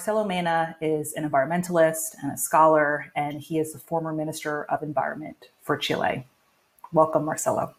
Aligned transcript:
Marcelo 0.00 0.24
Mena 0.24 0.74
is 0.80 1.12
an 1.12 1.28
environmentalist 1.28 2.14
and 2.22 2.32
a 2.32 2.36
scholar, 2.38 3.12
and 3.14 3.38
he 3.38 3.58
is 3.58 3.74
the 3.74 3.78
former 3.78 4.14
Minister 4.14 4.64
of 4.70 4.82
Environment 4.82 5.50
for 5.60 5.76
Chile. 5.76 6.26
Welcome, 6.90 7.26
Marcelo. 7.26 7.74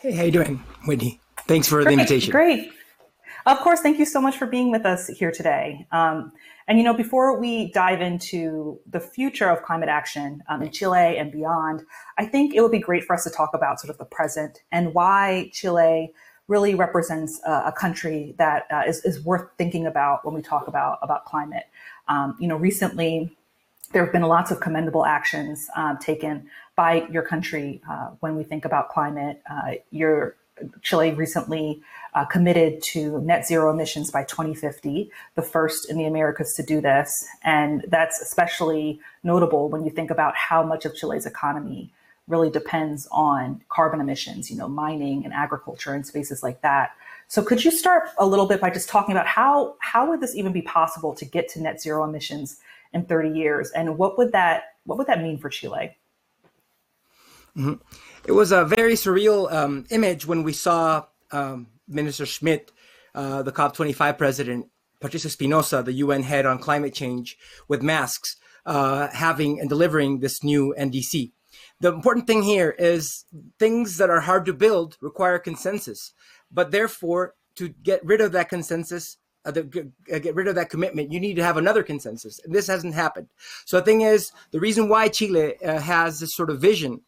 Hey, 0.00 0.12
how 0.12 0.24
you 0.24 0.30
doing, 0.30 0.56
Whitney? 0.84 1.18
Thanks 1.48 1.66
for 1.68 1.76
great, 1.76 1.86
the 1.86 1.92
invitation. 2.02 2.32
Great. 2.32 2.72
Of 3.46 3.60
course, 3.60 3.80
thank 3.80 3.98
you 3.98 4.04
so 4.04 4.20
much 4.20 4.36
for 4.36 4.44
being 4.44 4.70
with 4.70 4.84
us 4.84 5.06
here 5.06 5.30
today. 5.30 5.86
Um, 5.90 6.32
and 6.68 6.76
you 6.76 6.84
know, 6.84 6.92
before 6.92 7.40
we 7.40 7.72
dive 7.72 8.02
into 8.02 8.78
the 8.90 9.00
future 9.00 9.48
of 9.48 9.62
climate 9.62 9.88
action 9.88 10.42
um, 10.50 10.60
in 10.60 10.70
Chile 10.70 11.16
and 11.16 11.32
beyond, 11.32 11.82
I 12.18 12.26
think 12.26 12.54
it 12.54 12.60
would 12.60 12.72
be 12.72 12.78
great 12.78 13.04
for 13.04 13.14
us 13.14 13.24
to 13.24 13.30
talk 13.30 13.54
about 13.54 13.80
sort 13.80 13.90
of 13.90 13.96
the 13.96 14.04
present 14.04 14.58
and 14.70 14.92
why 14.92 15.48
Chile 15.54 16.12
really 16.50 16.74
represents 16.74 17.40
a, 17.46 17.62
a 17.66 17.72
country 17.72 18.34
that 18.36 18.66
uh, 18.70 18.82
is 18.86 19.02
is, 19.04 19.24
worth 19.24 19.48
thinking 19.56 19.86
about 19.86 20.26
when 20.26 20.34
we 20.34 20.42
talk 20.42 20.66
about 20.66 20.98
about 21.00 21.24
climate. 21.24 21.64
Um, 22.08 22.36
you 22.40 22.48
know, 22.48 22.56
recently 22.56 23.34
there 23.92 24.04
have 24.04 24.12
been 24.12 24.22
lots 24.22 24.50
of 24.50 24.60
commendable 24.60 25.06
actions 25.06 25.66
um, 25.76 25.96
taken 25.98 26.50
by 26.76 27.06
your 27.10 27.22
country 27.22 27.80
uh, 27.88 28.08
when 28.20 28.36
we 28.36 28.42
think 28.42 28.64
about 28.64 28.88
climate. 28.90 29.40
Uh, 29.50 29.74
your 29.90 30.36
Chile 30.82 31.12
recently 31.12 31.80
uh, 32.14 32.24
committed 32.24 32.82
to 32.82 33.20
net 33.20 33.46
zero 33.46 33.72
emissions 33.72 34.10
by 34.10 34.24
2050, 34.24 35.10
the 35.36 35.42
first 35.42 35.88
in 35.88 35.96
the 35.96 36.04
Americas 36.04 36.52
to 36.54 36.62
do 36.62 36.80
this. 36.80 37.24
And 37.44 37.84
that's 37.88 38.20
especially 38.20 39.00
notable 39.22 39.68
when 39.68 39.84
you 39.84 39.90
think 39.90 40.10
about 40.10 40.36
how 40.36 40.62
much 40.62 40.84
of 40.84 40.94
Chile's 40.94 41.26
economy 41.26 41.92
really 42.30 42.50
depends 42.50 43.06
on 43.10 43.62
carbon 43.68 44.00
emissions, 44.00 44.50
you 44.50 44.56
know, 44.56 44.68
mining 44.68 45.24
and 45.24 45.34
agriculture 45.34 45.94
and 45.94 46.06
spaces 46.06 46.42
like 46.42 46.62
that. 46.62 46.92
So 47.28 47.42
could 47.42 47.64
you 47.64 47.70
start 47.70 48.08
a 48.18 48.26
little 48.26 48.46
bit 48.46 48.60
by 48.60 48.70
just 48.70 48.88
talking 48.88 49.12
about 49.12 49.26
how 49.26 49.76
how 49.80 50.08
would 50.08 50.20
this 50.20 50.34
even 50.34 50.52
be 50.52 50.62
possible 50.62 51.14
to 51.14 51.24
get 51.24 51.48
to 51.50 51.60
net 51.60 51.80
zero 51.80 52.04
emissions 52.04 52.58
in 52.92 53.04
30 53.04 53.38
years 53.38 53.70
and 53.70 53.98
what 53.98 54.18
would 54.18 54.32
that 54.32 54.74
what 54.84 54.98
would 54.98 55.06
that 55.06 55.22
mean 55.22 55.38
for 55.38 55.48
Chile? 55.48 55.96
Mm-hmm. 57.56 57.74
It 58.26 58.32
was 58.32 58.52
a 58.52 58.64
very 58.64 58.94
surreal 58.94 59.52
um, 59.52 59.86
image 59.90 60.26
when 60.26 60.42
we 60.42 60.52
saw 60.52 61.06
um, 61.32 61.66
Minister 61.88 62.26
Schmidt, 62.26 62.70
uh, 63.14 63.42
the 63.42 63.52
COP25 63.52 64.18
president, 64.18 64.66
Patricia 65.00 65.28
Espinosa, 65.28 65.82
the 65.82 65.92
UN 65.94 66.22
head 66.22 66.46
on 66.46 66.58
climate 66.58 66.94
change, 66.94 67.36
with 67.68 67.82
masks, 67.82 68.36
uh, 68.66 69.08
having 69.08 69.58
and 69.58 69.68
delivering 69.68 70.20
this 70.20 70.44
new 70.44 70.74
NDC. 70.78 71.32
The 71.80 71.92
important 71.92 72.26
thing 72.26 72.42
here 72.42 72.74
is 72.78 73.24
things 73.58 73.96
that 73.96 74.10
are 74.10 74.20
hard 74.20 74.44
to 74.46 74.52
build 74.52 74.98
require 75.00 75.38
consensus, 75.38 76.12
but 76.50 76.70
therefore, 76.70 77.34
to 77.56 77.68
get 77.68 78.04
rid 78.04 78.20
of 78.20 78.32
that 78.32 78.48
consensus, 78.48 79.16
uh, 79.44 79.50
the, 79.50 79.90
uh, 80.12 80.18
get 80.18 80.34
rid 80.34 80.46
of 80.46 80.54
that 80.54 80.70
commitment, 80.70 81.10
you 81.10 81.18
need 81.18 81.36
to 81.36 81.42
have 81.42 81.56
another 81.56 81.82
consensus. 81.82 82.38
And 82.44 82.54
this 82.54 82.66
hasn't 82.66 82.94
happened. 82.94 83.28
So 83.64 83.78
the 83.78 83.84
thing 83.84 84.02
is, 84.02 84.32
the 84.50 84.60
reason 84.60 84.88
why 84.88 85.08
Chile 85.08 85.54
uh, 85.64 85.78
has 85.78 86.20
this 86.20 86.34
sort 86.34 86.50
of 86.50 86.60
vision 86.60 87.00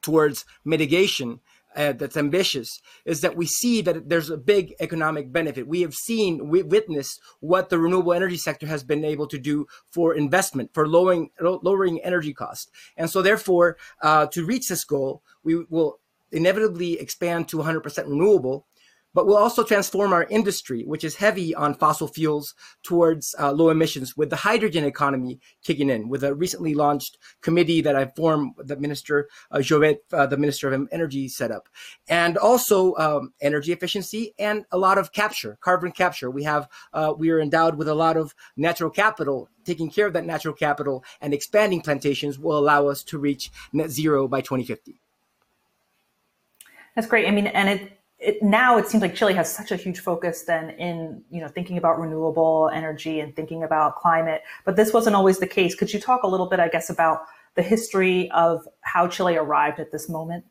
towards 0.00 0.46
mitigation 0.64 1.40
uh, 1.76 1.92
that's 1.92 2.16
ambitious 2.16 2.80
is 3.04 3.20
that 3.20 3.36
we 3.36 3.46
see 3.46 3.80
that 3.82 4.08
there's 4.08 4.30
a 4.30 4.36
big 4.36 4.74
economic 4.80 5.32
benefit. 5.32 5.66
We 5.66 5.82
have 5.82 5.94
seen, 5.94 6.48
we 6.48 6.62
witnessed 6.62 7.20
what 7.40 7.68
the 7.68 7.78
renewable 7.78 8.12
energy 8.12 8.36
sector 8.36 8.66
has 8.66 8.82
been 8.82 9.04
able 9.04 9.26
to 9.28 9.38
do 9.38 9.66
for 9.90 10.14
investment, 10.14 10.70
for 10.74 10.88
lowering 10.88 11.30
lowering 11.40 12.00
energy 12.02 12.32
costs, 12.32 12.70
and 12.96 13.10
so 13.10 13.22
therefore, 13.22 13.76
uh, 14.02 14.26
to 14.26 14.44
reach 14.44 14.68
this 14.68 14.84
goal, 14.84 15.22
we 15.42 15.64
will 15.68 16.00
inevitably 16.32 16.98
expand 16.98 17.48
to 17.48 17.58
100% 17.58 18.04
renewable 18.06 18.66
but 19.14 19.26
we'll 19.26 19.36
also 19.36 19.64
transform 19.64 20.12
our 20.12 20.24
industry, 20.24 20.84
which 20.84 21.04
is 21.04 21.16
heavy 21.16 21.54
on 21.54 21.74
fossil 21.74 22.06
fuels, 22.06 22.54
towards 22.82 23.34
uh, 23.38 23.52
low 23.52 23.70
emissions 23.70 24.16
with 24.16 24.30
the 24.30 24.36
hydrogen 24.36 24.84
economy 24.84 25.40
kicking 25.64 25.90
in, 25.90 26.08
with 26.08 26.24
a 26.24 26.34
recently 26.34 26.74
launched 26.74 27.18
committee 27.40 27.80
that 27.80 27.96
I 27.96 28.06
formed, 28.06 28.54
the 28.58 28.76
Minister 28.76 29.28
uh, 29.50 29.58
Jobet, 29.58 29.98
uh, 30.12 30.26
the 30.26 30.36
Minister 30.36 30.72
of 30.72 30.88
Energy, 30.92 31.28
set 31.28 31.50
up. 31.50 31.68
And 32.08 32.36
also 32.38 32.94
um, 32.96 33.32
energy 33.40 33.72
efficiency 33.72 34.34
and 34.38 34.64
a 34.70 34.78
lot 34.78 34.98
of 34.98 35.12
capture, 35.12 35.58
carbon 35.60 35.92
capture. 35.92 36.30
We 36.30 36.44
have, 36.44 36.68
uh, 36.92 37.14
we 37.16 37.30
are 37.30 37.40
endowed 37.40 37.76
with 37.76 37.88
a 37.88 37.94
lot 37.94 38.16
of 38.16 38.34
natural 38.56 38.90
capital 38.90 39.48
taking 39.64 39.90
care 39.90 40.06
of 40.06 40.12
that 40.14 40.24
natural 40.24 40.54
capital 40.54 41.04
and 41.20 41.34
expanding 41.34 41.80
plantations 41.80 42.38
will 42.38 42.58
allow 42.58 42.88
us 42.88 43.02
to 43.04 43.18
reach 43.18 43.50
net 43.72 43.90
zero 43.90 44.26
by 44.26 44.40
2050. 44.40 45.00
That's 46.94 47.06
great. 47.06 47.26
I 47.26 47.30
mean, 47.30 47.46
and 47.46 47.68
it 47.68 47.99
it, 48.20 48.42
now 48.42 48.76
it 48.76 48.86
seems 48.86 49.00
like 49.00 49.14
Chile 49.14 49.32
has 49.34 49.52
such 49.52 49.72
a 49.72 49.76
huge 49.76 50.00
focus 50.00 50.42
then 50.42 50.70
in 50.70 51.22
you 51.30 51.40
know 51.40 51.48
thinking 51.48 51.78
about 51.78 51.98
renewable 51.98 52.70
energy 52.72 53.20
and 53.20 53.34
thinking 53.34 53.62
about 53.62 53.96
climate, 53.96 54.42
but 54.64 54.76
this 54.76 54.92
wasn't 54.92 55.16
always 55.16 55.38
the 55.38 55.46
case. 55.46 55.74
Could 55.74 55.92
you 55.92 56.00
talk 56.00 56.22
a 56.22 56.26
little 56.26 56.46
bit, 56.46 56.60
I 56.60 56.68
guess, 56.68 56.90
about 56.90 57.22
the 57.54 57.62
history 57.62 58.30
of 58.32 58.66
how 58.82 59.08
Chile 59.08 59.36
arrived 59.36 59.80
at 59.80 59.90
this 59.90 60.08
moment? 60.08 60.44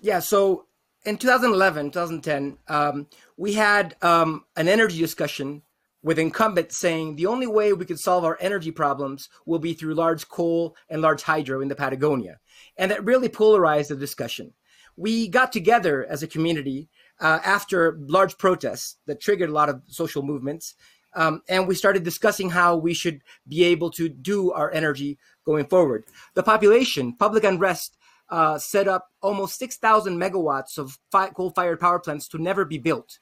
Yeah, 0.00 0.18
so 0.18 0.66
in 1.04 1.16
2011, 1.18 1.90
2010, 1.90 2.58
um, 2.68 3.06
we 3.36 3.52
had 3.52 3.94
um, 4.02 4.44
an 4.56 4.68
energy 4.68 4.98
discussion 4.98 5.62
with 6.02 6.18
incumbents 6.18 6.76
saying 6.76 7.14
the 7.14 7.26
only 7.26 7.46
way 7.46 7.72
we 7.72 7.84
could 7.84 8.00
solve 8.00 8.24
our 8.24 8.36
energy 8.40 8.72
problems 8.72 9.28
will 9.46 9.60
be 9.60 9.74
through 9.74 9.94
large 9.94 10.28
coal 10.28 10.74
and 10.88 11.00
large 11.02 11.22
hydro 11.22 11.60
in 11.60 11.68
the 11.68 11.76
Patagonia. 11.76 12.40
And 12.76 12.90
that 12.90 13.04
really 13.04 13.28
polarized 13.28 13.90
the 13.90 13.96
discussion 13.96 14.52
we 14.96 15.28
got 15.28 15.52
together 15.52 16.06
as 16.08 16.22
a 16.22 16.28
community 16.28 16.88
uh, 17.20 17.40
after 17.44 17.98
large 18.00 18.36
protests 18.38 18.96
that 19.06 19.20
triggered 19.20 19.50
a 19.50 19.52
lot 19.52 19.68
of 19.68 19.82
social 19.86 20.22
movements. 20.22 20.74
Um, 21.14 21.42
and 21.48 21.68
we 21.68 21.74
started 21.74 22.04
discussing 22.04 22.50
how 22.50 22.76
we 22.76 22.94
should 22.94 23.22
be 23.46 23.64
able 23.64 23.90
to 23.92 24.08
do 24.08 24.50
our 24.52 24.70
energy 24.72 25.18
going 25.44 25.66
forward. 25.66 26.04
The 26.34 26.42
population, 26.42 27.14
public 27.16 27.44
unrest, 27.44 27.96
uh, 28.30 28.58
set 28.58 28.88
up 28.88 29.08
almost 29.20 29.58
6,000 29.58 30.18
megawatts 30.18 30.78
of 30.78 30.98
fi- 31.10 31.28
coal-fired 31.28 31.80
power 31.80 31.98
plants 31.98 32.28
to 32.28 32.38
never 32.38 32.64
be 32.64 32.78
built. 32.78 33.18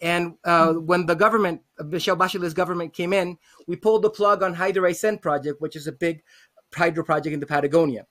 And 0.00 0.34
uh, 0.44 0.68
mm-hmm. 0.68 0.86
when 0.86 1.06
the 1.06 1.14
government, 1.14 1.62
Michelle 1.84 2.16
Bachelet's 2.16 2.54
government 2.54 2.92
came 2.92 3.12
in, 3.12 3.38
we 3.66 3.76
pulled 3.76 4.02
the 4.02 4.10
plug 4.10 4.42
on 4.42 4.54
Hydro 4.54 4.88
Aysén 4.88 5.20
project, 5.20 5.60
which 5.60 5.76
is 5.76 5.86
a 5.86 5.92
big 5.92 6.22
hydro 6.74 7.04
project 7.04 7.34
in 7.34 7.40
the 7.40 7.46
Patagonia. 7.46 8.06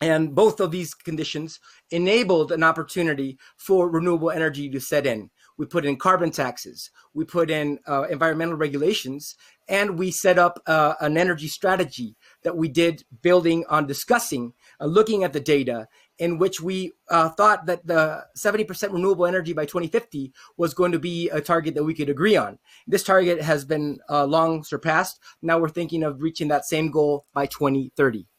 And 0.00 0.34
both 0.34 0.60
of 0.60 0.70
these 0.70 0.94
conditions 0.94 1.60
enabled 1.90 2.52
an 2.52 2.62
opportunity 2.62 3.38
for 3.56 3.90
renewable 3.90 4.30
energy 4.30 4.70
to 4.70 4.80
set 4.80 5.06
in. 5.06 5.30
We 5.58 5.66
put 5.66 5.84
in 5.84 5.98
carbon 5.98 6.30
taxes, 6.30 6.90
we 7.12 7.26
put 7.26 7.50
in 7.50 7.80
uh, 7.86 8.04
environmental 8.04 8.56
regulations, 8.56 9.36
and 9.68 9.98
we 9.98 10.10
set 10.10 10.38
up 10.38 10.58
uh, 10.66 10.94
an 11.00 11.18
energy 11.18 11.48
strategy 11.48 12.16
that 12.44 12.56
we 12.56 12.66
did 12.66 13.04
building 13.20 13.66
on 13.68 13.86
discussing, 13.86 14.54
uh, 14.80 14.86
looking 14.86 15.22
at 15.22 15.34
the 15.34 15.40
data, 15.40 15.86
in 16.18 16.38
which 16.38 16.62
we 16.62 16.92
uh, 17.10 17.28
thought 17.28 17.66
that 17.66 17.86
the 17.86 18.24
70% 18.38 18.90
renewable 18.90 19.26
energy 19.26 19.52
by 19.52 19.66
2050 19.66 20.32
was 20.56 20.72
going 20.72 20.92
to 20.92 20.98
be 20.98 21.28
a 21.28 21.42
target 21.42 21.74
that 21.74 21.84
we 21.84 21.94
could 21.94 22.08
agree 22.08 22.36
on. 22.36 22.58
This 22.86 23.02
target 23.02 23.42
has 23.42 23.66
been 23.66 23.98
uh, 24.08 24.24
long 24.24 24.64
surpassed. 24.64 25.20
Now 25.42 25.58
we're 25.58 25.68
thinking 25.68 26.02
of 26.02 26.22
reaching 26.22 26.48
that 26.48 26.64
same 26.64 26.90
goal 26.90 27.26
by 27.34 27.44
2030. 27.44 28.29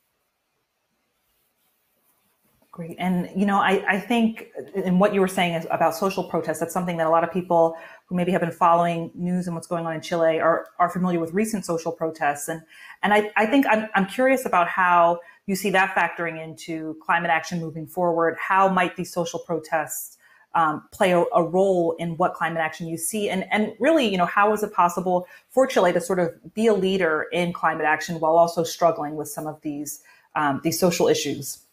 Great. 2.73 2.95
And, 2.99 3.29
you 3.35 3.45
know, 3.45 3.57
I, 3.57 3.83
I 3.85 3.99
think 3.99 4.47
in 4.73 4.97
what 4.97 5.13
you 5.13 5.19
were 5.19 5.27
saying 5.27 5.55
is 5.55 5.67
about 5.69 5.93
social 5.93 6.23
protests, 6.23 6.61
that's 6.61 6.73
something 6.73 6.95
that 6.97 7.07
a 7.07 7.09
lot 7.09 7.21
of 7.21 7.29
people 7.29 7.75
who 8.05 8.15
maybe 8.15 8.31
have 8.31 8.39
been 8.39 8.49
following 8.49 9.11
news 9.13 9.45
and 9.45 9.53
what's 9.53 9.67
going 9.67 9.85
on 9.85 9.93
in 9.93 9.99
Chile 9.99 10.39
are, 10.39 10.67
are 10.79 10.89
familiar 10.89 11.19
with 11.19 11.33
recent 11.33 11.65
social 11.65 11.91
protests. 11.91 12.47
And, 12.47 12.61
and 13.03 13.13
I, 13.13 13.29
I 13.35 13.45
think 13.45 13.65
I'm, 13.69 13.89
I'm 13.93 14.05
curious 14.05 14.45
about 14.45 14.69
how 14.69 15.19
you 15.47 15.55
see 15.55 15.69
that 15.71 15.93
factoring 15.93 16.41
into 16.41 16.97
climate 17.05 17.29
action 17.29 17.59
moving 17.59 17.87
forward. 17.87 18.37
How 18.39 18.69
might 18.69 18.95
these 18.95 19.11
social 19.11 19.39
protests 19.39 20.17
um, 20.55 20.87
play 20.93 21.11
a, 21.11 21.25
a, 21.35 21.43
role 21.43 21.97
in 21.99 22.15
what 22.15 22.35
climate 22.35 22.61
action 22.61 22.87
you 22.87 22.97
see? 22.97 23.29
And, 23.29 23.45
and 23.51 23.73
really, 23.79 24.07
you 24.07 24.17
know, 24.17 24.25
how 24.25 24.53
is 24.53 24.63
it 24.63 24.71
possible 24.71 25.27
for 25.49 25.67
Chile 25.67 25.91
to 25.91 25.99
sort 25.99 26.19
of 26.19 26.29
be 26.53 26.67
a 26.67 26.73
leader 26.73 27.27
in 27.33 27.51
climate 27.51 27.85
action 27.85 28.21
while 28.21 28.37
also 28.37 28.63
struggling 28.63 29.17
with 29.17 29.27
some 29.27 29.45
of 29.45 29.59
these, 29.61 30.03
um, 30.35 30.61
these 30.63 30.79
social 30.79 31.09
issues? 31.09 31.65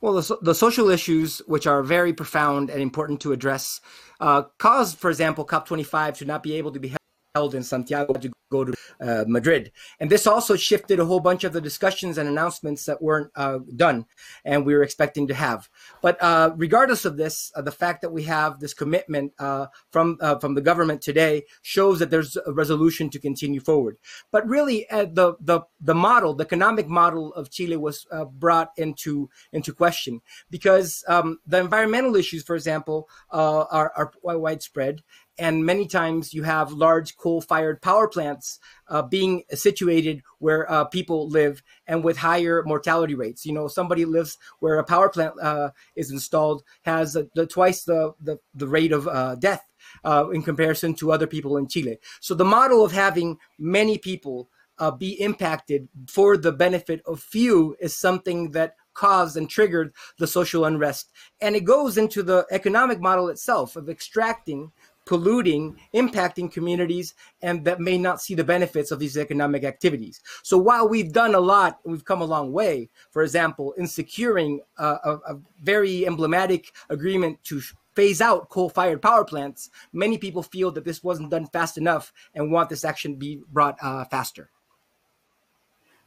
Well, 0.00 0.14
the, 0.14 0.38
the, 0.42 0.54
social 0.54 0.90
issues, 0.90 1.38
which 1.46 1.66
are 1.66 1.82
very 1.82 2.12
profound 2.12 2.70
and 2.70 2.82
important 2.82 3.20
to 3.22 3.32
address, 3.32 3.80
uh, 4.20 4.42
caused, 4.58 4.98
for 4.98 5.08
example, 5.10 5.46
COP25 5.46 6.18
to 6.18 6.24
not 6.26 6.42
be 6.42 6.54
able 6.54 6.72
to 6.72 6.78
be 6.78 6.94
held 7.34 7.54
in 7.54 7.62
Santiago 7.62 8.12
to 8.12 8.32
go 8.50 8.64
to 8.64 8.74
uh, 9.00 9.24
Madrid. 9.26 9.72
And 10.00 10.10
this 10.10 10.26
also 10.26 10.56
shifted 10.56 11.00
a 11.00 11.04
whole 11.04 11.20
bunch 11.20 11.44
of 11.44 11.52
the 11.52 11.60
discussions 11.60 12.18
and 12.18 12.28
announcements 12.28 12.84
that 12.84 13.02
weren't 13.02 13.30
uh, 13.34 13.58
done 13.74 14.06
and 14.44 14.64
we 14.64 14.74
were 14.74 14.82
expecting 14.82 15.26
to 15.28 15.34
have. 15.34 15.68
But 16.02 16.20
uh, 16.22 16.50
regardless 16.56 17.04
of 17.04 17.16
this, 17.16 17.52
uh, 17.54 17.62
the 17.62 17.72
fact 17.72 18.02
that 18.02 18.12
we 18.12 18.24
have 18.24 18.60
this 18.60 18.74
commitment 18.74 19.32
uh, 19.38 19.66
from 19.90 20.18
uh, 20.20 20.38
from 20.38 20.54
the 20.54 20.60
government 20.60 21.02
today 21.02 21.44
shows 21.62 21.98
that 21.98 22.10
there's 22.10 22.36
a 22.36 22.52
resolution 22.52 23.10
to 23.10 23.18
continue 23.18 23.60
forward. 23.60 23.96
But 24.30 24.46
really, 24.48 24.86
the 24.90 25.34
the 25.40 25.62
the 25.80 25.94
model, 25.94 26.34
the 26.34 26.44
economic 26.44 26.88
model 26.88 27.34
of 27.34 27.50
Chile 27.50 27.76
was 27.76 28.06
brought 28.32 28.70
into 28.76 29.28
into 29.52 29.72
question 29.72 30.20
because 30.50 31.04
um, 31.08 31.38
the 31.46 31.58
environmental 31.58 32.16
issues, 32.16 32.42
for 32.42 32.54
example, 32.54 33.08
are, 33.30 33.92
are 33.96 34.12
widespread 34.22 35.02
and 35.38 35.64
many 35.64 35.86
times 35.86 36.32
you 36.32 36.42
have 36.42 36.72
large 36.72 37.16
coal-fired 37.16 37.82
power 37.82 38.08
plants 38.08 38.58
uh, 38.88 39.02
being 39.02 39.42
situated 39.50 40.22
where 40.38 40.70
uh, 40.70 40.84
people 40.84 41.28
live 41.28 41.62
and 41.86 42.02
with 42.02 42.16
higher 42.16 42.62
mortality 42.64 43.14
rates. 43.14 43.44
You 43.44 43.52
know, 43.52 43.68
somebody 43.68 44.04
lives 44.04 44.38
where 44.60 44.78
a 44.78 44.84
power 44.84 45.08
plant 45.08 45.34
uh, 45.40 45.70
is 45.94 46.10
installed 46.10 46.62
has 46.84 47.12
the, 47.12 47.46
twice 47.46 47.84
the, 47.84 48.14
the, 48.20 48.38
the 48.54 48.66
rate 48.66 48.92
of 48.92 49.06
uh, 49.08 49.34
death 49.34 49.62
uh, 50.04 50.28
in 50.30 50.42
comparison 50.42 50.94
to 50.94 51.12
other 51.12 51.26
people 51.26 51.56
in 51.56 51.68
Chile. 51.68 51.98
So 52.20 52.34
the 52.34 52.44
model 52.44 52.84
of 52.84 52.92
having 52.92 53.38
many 53.58 53.98
people 53.98 54.48
uh, 54.78 54.90
be 54.90 55.20
impacted 55.20 55.88
for 56.08 56.36
the 56.36 56.52
benefit 56.52 57.02
of 57.06 57.20
few 57.20 57.76
is 57.80 57.96
something 57.96 58.50
that 58.50 58.76
caused 58.94 59.36
and 59.36 59.48
triggered 59.48 59.92
the 60.18 60.26
social 60.26 60.64
unrest. 60.64 61.10
And 61.40 61.54
it 61.54 61.64
goes 61.64 61.98
into 61.98 62.22
the 62.22 62.46
economic 62.50 63.00
model 63.00 63.28
itself 63.28 63.76
of 63.76 63.88
extracting, 63.88 64.72
polluting, 65.06 65.78
impacting 65.94 66.52
communities, 66.52 67.14
and 67.40 67.64
that 67.64 67.80
may 67.80 67.96
not 67.96 68.20
see 68.20 68.34
the 68.34 68.44
benefits 68.44 68.90
of 68.90 68.98
these 68.98 69.16
economic 69.16 69.64
activities. 69.64 70.20
So 70.42 70.58
while 70.58 70.88
we've 70.88 71.12
done 71.12 71.34
a 71.34 71.40
lot, 71.40 71.78
we've 71.84 72.04
come 72.04 72.20
a 72.20 72.26
long 72.26 72.52
way, 72.52 72.90
for 73.10 73.22
example, 73.22 73.72
in 73.74 73.86
securing 73.86 74.60
a, 74.76 74.84
a, 74.84 75.20
a 75.28 75.38
very 75.62 76.06
emblematic 76.06 76.72
agreement 76.90 77.42
to 77.44 77.62
phase 77.94 78.20
out 78.20 78.50
coal-fired 78.50 79.00
power 79.00 79.24
plants, 79.24 79.70
many 79.92 80.18
people 80.18 80.42
feel 80.42 80.70
that 80.72 80.84
this 80.84 81.02
wasn't 81.02 81.30
done 81.30 81.46
fast 81.46 81.78
enough 81.78 82.12
and 82.34 82.52
want 82.52 82.68
this 82.68 82.84
action 82.84 83.14
be 83.14 83.40
brought 83.50 83.78
uh, 83.80 84.04
faster. 84.04 84.50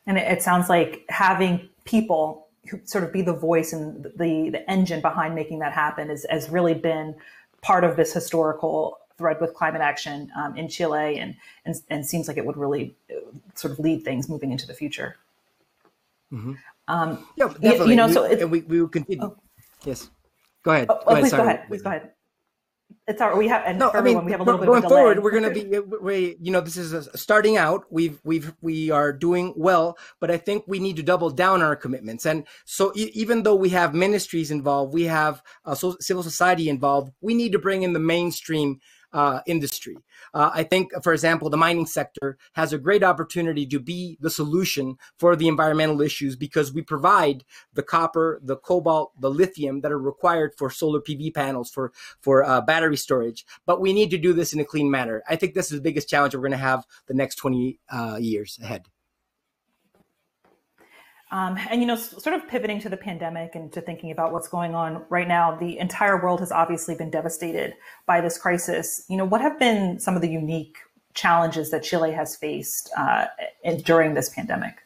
And 0.05 0.17
it, 0.17 0.41
sounds 0.41 0.69
like 0.69 1.05
having 1.09 1.69
people 1.85 2.47
who 2.69 2.79
sort 2.83 3.03
of 3.03 3.13
be 3.13 3.21
the 3.21 3.33
voice 3.33 3.73
and 3.73 4.03
the 4.17 4.49
the 4.49 4.69
engine 4.69 5.01
behind 5.01 5.35
making 5.35 5.59
that 5.59 5.73
happen 5.73 6.09
is, 6.09 6.25
has 6.29 6.49
really 6.49 6.73
been 6.73 7.15
part 7.61 7.83
of 7.83 7.95
this 7.95 8.13
historical 8.13 8.97
thread 9.17 9.39
with 9.41 9.53
climate 9.53 9.81
action 9.81 10.31
um, 10.35 10.55
in 10.57 10.67
Chile, 10.69 11.19
and, 11.19 11.35
and 11.65 11.75
and 11.89 12.05
seems 12.05 12.27
like 12.27 12.37
it 12.37 12.45
would 12.45 12.57
really 12.57 12.95
uh, 13.11 13.15
sort 13.55 13.73
of 13.73 13.79
lead 13.79 14.03
things 14.03 14.29
moving 14.29 14.51
into 14.51 14.65
the 14.65 14.73
future. 14.73 15.17
Mm-hmm. 16.31 16.53
Um, 16.87 17.27
yeah, 17.35 17.47
definitely. 17.47 17.77
You, 17.77 17.85
you 17.89 17.95
know, 17.95 18.07
we, 18.07 18.13
so 18.13 18.23
it, 18.23 18.49
we 18.49 18.61
we 18.61 18.81
will 18.81 18.87
continue. 18.89 19.23
Oh. 19.23 19.37
Yes. 19.83 20.09
Go 20.63 20.71
ahead. 20.71 20.87
Oh, 20.89 20.95
go 20.95 21.01
oh, 21.07 21.11
ahead, 21.11 21.23
please 21.23 21.31
go 21.31 21.43
ahead. 21.43 21.67
Please 21.67 21.81
go 21.81 21.89
ahead. 21.89 22.11
It's 23.07 23.21
our 23.21 23.35
we 23.35 23.47
have 23.47 23.63
and 23.65 23.79
no, 23.79 23.91
I 23.91 24.01
mean, 24.01 24.23
we 24.23 24.31
have 24.31 24.41
a 24.41 24.43
little 24.43 24.63
going 24.63 24.81
bit 24.81 24.89
forward. 24.89 25.23
We're 25.23 25.31
going 25.31 25.43
to 25.43 25.51
be 25.51 25.79
we 26.01 26.37
you 26.39 26.51
know 26.51 26.61
this 26.61 26.77
is 26.77 27.09
starting 27.15 27.57
out. 27.57 27.85
We've 27.89 28.19
we've 28.23 28.53
we 28.61 28.91
are 28.91 29.11
doing 29.11 29.53
well, 29.55 29.97
but 30.19 30.29
I 30.29 30.37
think 30.37 30.63
we 30.67 30.79
need 30.79 30.95
to 30.97 31.03
double 31.03 31.29
down 31.31 31.61
on 31.61 31.67
our 31.67 31.75
commitments. 31.75 32.25
And 32.25 32.45
so 32.65 32.91
e- 32.95 33.11
even 33.13 33.43
though 33.43 33.55
we 33.55 33.69
have 33.69 33.95
ministries 33.95 34.51
involved, 34.51 34.93
we 34.93 35.03
have 35.05 35.41
uh, 35.65 35.75
so, 35.75 35.97
civil 35.99 36.23
society 36.23 36.69
involved. 36.69 37.11
We 37.21 37.33
need 37.33 37.51
to 37.53 37.59
bring 37.59 37.83
in 37.83 37.93
the 37.93 37.99
mainstream 37.99 38.79
uh, 39.13 39.41
industry. 39.45 39.97
Uh, 40.33 40.51
I 40.53 40.63
think, 40.63 40.91
for 41.03 41.13
example, 41.13 41.49
the 41.49 41.57
mining 41.57 41.85
sector 41.85 42.37
has 42.53 42.73
a 42.73 42.77
great 42.77 43.03
opportunity 43.03 43.65
to 43.67 43.79
be 43.79 44.17
the 44.19 44.29
solution 44.29 44.97
for 45.17 45.35
the 45.35 45.47
environmental 45.47 46.01
issues 46.01 46.35
because 46.35 46.73
we 46.73 46.81
provide 46.81 47.43
the 47.73 47.83
copper, 47.83 48.39
the 48.43 48.57
cobalt, 48.57 49.11
the 49.19 49.31
lithium 49.31 49.81
that 49.81 49.91
are 49.91 49.99
required 49.99 50.53
for 50.57 50.69
solar 50.69 50.99
PV 50.99 51.33
panels, 51.33 51.69
for 51.69 51.91
for 52.21 52.43
uh, 52.43 52.61
battery 52.61 52.97
storage. 52.97 53.45
But 53.65 53.81
we 53.81 53.93
need 53.93 54.11
to 54.11 54.17
do 54.17 54.33
this 54.33 54.53
in 54.53 54.59
a 54.59 54.65
clean 54.65 54.89
manner. 54.91 55.23
I 55.27 55.35
think 55.35 55.53
this 55.53 55.71
is 55.71 55.77
the 55.77 55.83
biggest 55.83 56.09
challenge 56.09 56.35
we're 56.35 56.41
going 56.41 56.51
to 56.51 56.57
have 56.57 56.85
the 57.07 57.13
next 57.13 57.35
20 57.35 57.79
uh, 57.91 58.17
years 58.19 58.59
ahead. 58.61 58.85
Um, 61.31 61.57
and 61.69 61.79
you 61.79 61.87
know, 61.87 61.95
sort 61.95 62.35
of 62.35 62.47
pivoting 62.47 62.79
to 62.81 62.89
the 62.89 62.97
pandemic 62.97 63.53
and 63.53 63.71
to 63.73 63.81
thinking 63.81 64.09
about 64.09 64.31
what's 64.31 64.47
going 64.47 64.73
on 64.73 65.05
right 65.09 65.27
now, 65.27 65.55
the 65.55 65.77
entire 65.77 66.21
world 66.21 66.39
has 66.39 66.51
obviously 66.51 66.95
been 66.95 67.11
devastated 67.11 67.75
by 68.07 68.19
this 68.19 68.37
crisis. 68.37 69.05
You 69.09 69.17
know, 69.17 69.25
what 69.25 69.41
have 69.41 69.59
been 69.59 69.99
some 69.99 70.15
of 70.15 70.21
the 70.21 70.29
unique 70.29 70.77
challenges 71.13 71.69
that 71.69 71.83
Chile 71.83 72.11
has 72.13 72.35
faced 72.35 72.89
uh, 72.97 73.27
in, 73.63 73.81
during 73.81 74.15
this 74.15 74.29
pandemic? 74.29 74.81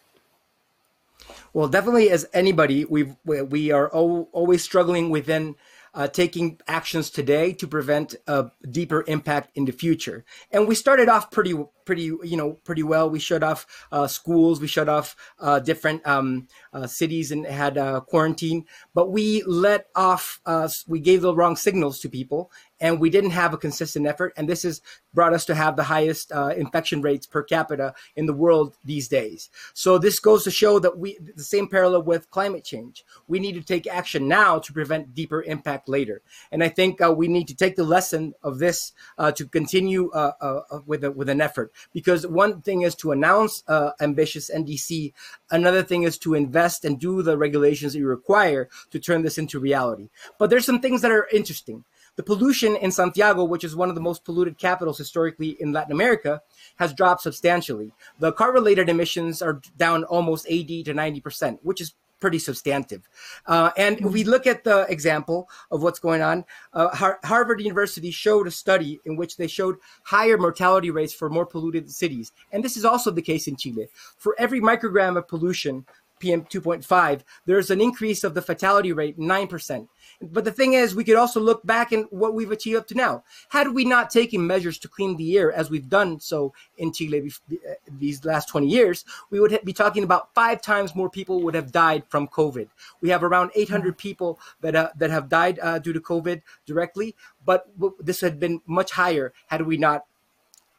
Well, 1.53 1.67
definitely, 1.69 2.09
as 2.09 2.25
anybody, 2.33 2.83
we 2.85 3.13
we 3.23 3.71
are 3.71 3.87
always 3.89 4.63
struggling 4.63 5.11
within 5.11 5.55
uh, 5.93 6.07
taking 6.07 6.59
actions 6.67 7.09
today 7.09 7.53
to 7.53 7.67
prevent 7.67 8.15
a 8.27 8.51
deeper 8.69 9.03
impact 9.07 9.51
in 9.55 9.65
the 9.65 9.71
future. 9.71 10.25
And 10.51 10.67
we 10.67 10.75
started 10.75 11.09
off 11.09 11.31
pretty 11.31 11.55
pretty 11.85 12.03
you 12.23 12.37
know 12.37 12.53
pretty 12.63 12.83
well. 12.83 13.09
We 13.09 13.19
shut 13.19 13.43
off 13.43 13.65
uh, 13.91 14.07
schools, 14.07 14.59
we 14.59 14.67
shut 14.67 14.89
off 14.89 15.15
uh, 15.39 15.59
different 15.59 16.05
um, 16.07 16.47
uh, 16.73 16.87
cities 16.87 17.31
and 17.31 17.45
had 17.45 17.77
uh, 17.77 18.01
quarantine, 18.01 18.65
but 18.93 19.11
we 19.11 19.43
let 19.43 19.87
off 19.95 20.39
uh, 20.45 20.69
we 20.87 20.99
gave 20.99 21.21
the 21.21 21.35
wrong 21.35 21.55
signals 21.55 21.99
to 21.99 22.09
people, 22.09 22.51
and 22.83 22.99
we 22.99 23.09
didn't 23.09 23.31
have 23.31 23.53
a 23.53 23.57
consistent 23.57 24.05
effort. 24.05 24.33
And 24.35 24.47
this 24.47 24.63
has 24.63 24.81
brought 25.13 25.33
us 25.33 25.45
to 25.45 25.55
have 25.55 25.77
the 25.77 25.83
highest 25.83 26.33
uh, 26.33 26.49
infection 26.49 27.01
rates 27.01 27.25
per 27.25 27.41
capita 27.41 27.93
in 28.17 28.25
the 28.25 28.33
world 28.33 28.75
these 28.83 29.07
days. 29.07 29.49
So 29.73 29.97
this 29.97 30.19
goes 30.19 30.43
to 30.43 30.51
show 30.51 30.79
that 30.79 30.97
we 30.97 31.17
the 31.17 31.43
same 31.43 31.69
parallel 31.69 32.03
with 32.03 32.29
climate 32.29 32.65
change. 32.65 33.05
We 33.25 33.39
need 33.39 33.55
to 33.55 33.61
take 33.61 33.87
action 33.87 34.27
now 34.27 34.59
to 34.59 34.73
prevent 34.73 35.15
deeper 35.15 35.41
impact 35.43 35.87
later. 35.87 36.21
And 36.51 36.61
I 36.61 36.67
think 36.67 36.99
uh, 36.99 37.13
we 37.13 37.29
need 37.29 37.47
to 37.47 37.55
take 37.55 37.77
the 37.77 37.85
lesson 37.85 38.33
of 38.43 38.59
this 38.59 38.91
uh, 39.17 39.31
to 39.31 39.47
continue 39.47 40.11
uh, 40.11 40.81
with 40.85 41.05
a, 41.05 41.11
with 41.11 41.29
an 41.29 41.39
effort 41.39 41.71
because 41.93 42.27
one 42.27 42.61
thing 42.61 42.81
is 42.81 42.95
to 42.95 43.13
announce 43.13 43.63
uh, 43.69 43.91
ambitious 44.01 44.51
NDC, 44.53 45.13
another 45.49 45.83
thing 45.83 46.03
is 46.03 46.17
to 46.17 46.33
invest 46.33 46.83
and 46.83 46.99
do 46.99 47.21
the 47.21 47.37
regulations 47.37 47.93
that 47.93 47.99
you 47.99 48.07
require 48.07 48.67
to 48.91 48.99
turn 48.99 49.21
this 49.21 49.37
into 49.37 49.57
reality. 49.57 50.09
But 50.37 50.49
there's 50.49 50.65
some 50.65 50.81
things 50.81 51.01
that 51.01 51.11
are 51.11 51.29
interesting. 51.31 51.85
The 52.15 52.23
pollution 52.23 52.75
in 52.75 52.91
Santiago, 52.91 53.43
which 53.43 53.63
is 53.63 53.75
one 53.75 53.89
of 53.89 53.95
the 53.95 54.01
most 54.01 54.23
polluted 54.23 54.57
capitals 54.57 54.97
historically 54.97 55.57
in 55.59 55.71
Latin 55.71 55.91
America, 55.91 56.41
has 56.75 56.93
dropped 56.93 57.21
substantially. 57.21 57.91
The 58.19 58.31
car 58.31 58.51
related 58.51 58.87
emissions 58.87 59.41
are 59.41 59.61
down 59.77 60.03
almost 60.03 60.45
80 60.47 60.83
to 60.83 60.93
90%, 60.93 61.59
which 61.63 61.81
is 61.81 61.95
pretty 62.23 62.39
substantive. 62.39 63.09
Uh, 63.47 63.71
and 63.75 63.99
if 63.99 64.05
we 64.05 64.23
look 64.23 64.47
at 64.47 64.63
the 64.63 64.85
example 64.87 65.49
of 65.71 65.83
what's 65.83 65.99
going 65.99 66.21
on, 66.21 66.45
uh, 66.71 66.87
Har- 66.95 67.19
Harvard 67.25 67.59
University 67.59 68.11
showed 68.11 68.47
a 68.47 68.51
study 68.51 69.01
in 69.03 69.17
which 69.17 69.35
they 69.35 69.45
showed 69.45 69.75
higher 70.03 70.37
mortality 70.37 70.89
rates 70.89 71.13
for 71.13 71.29
more 71.29 71.45
polluted 71.45 71.91
cities. 71.91 72.31
And 72.53 72.63
this 72.63 72.77
is 72.77 72.85
also 72.85 73.11
the 73.11 73.21
case 73.21 73.49
in 73.49 73.57
Chile. 73.57 73.89
For 74.17 74.37
every 74.39 74.61
microgram 74.61 75.17
of 75.17 75.27
pollution, 75.27 75.85
PM 76.19 76.43
2.5, 76.43 77.21
there's 77.45 77.71
an 77.71 77.81
increase 77.81 78.23
of 78.23 78.33
the 78.33 78.41
fatality 78.41 78.93
rate 78.93 79.17
9%. 79.17 79.87
But 80.21 80.45
the 80.45 80.51
thing 80.51 80.73
is, 80.73 80.95
we 80.95 81.03
could 81.03 81.17
also 81.17 81.39
look 81.39 81.65
back 81.65 81.91
and 81.91 82.05
what 82.09 82.33
we've 82.33 82.51
achieved 82.51 82.77
up 82.77 82.87
to 82.87 82.95
now. 82.95 83.23
Had 83.49 83.73
we 83.73 83.83
not 83.83 84.09
taken 84.09 84.47
measures 84.47 84.77
to 84.79 84.87
clean 84.87 85.17
the 85.17 85.37
air 85.37 85.51
as 85.51 85.69
we've 85.69 85.89
done 85.89 86.19
so 86.19 86.53
in 86.77 86.93
Chile 86.93 87.31
these 87.91 88.23
last 88.23 88.47
20 88.49 88.67
years, 88.67 89.03
we 89.29 89.39
would 89.39 89.59
be 89.63 89.73
talking 89.73 90.03
about 90.03 90.33
five 90.33 90.61
times 90.61 90.95
more 90.95 91.09
people 91.09 91.41
would 91.41 91.55
have 91.55 91.71
died 91.71 92.03
from 92.07 92.27
COVID. 92.27 92.69
We 93.01 93.09
have 93.09 93.23
around 93.23 93.51
800 93.55 93.97
people 93.97 94.39
that 94.61 94.75
uh, 94.75 94.89
that 94.97 95.09
have 95.09 95.29
died 95.29 95.59
uh, 95.61 95.79
due 95.79 95.93
to 95.93 95.99
COVID 95.99 96.41
directly, 96.65 97.15
but 97.45 97.67
this 97.99 98.21
had 98.21 98.39
been 98.39 98.61
much 98.65 98.91
higher 98.91 99.33
had 99.47 99.63
we 99.63 99.77
not 99.77 100.05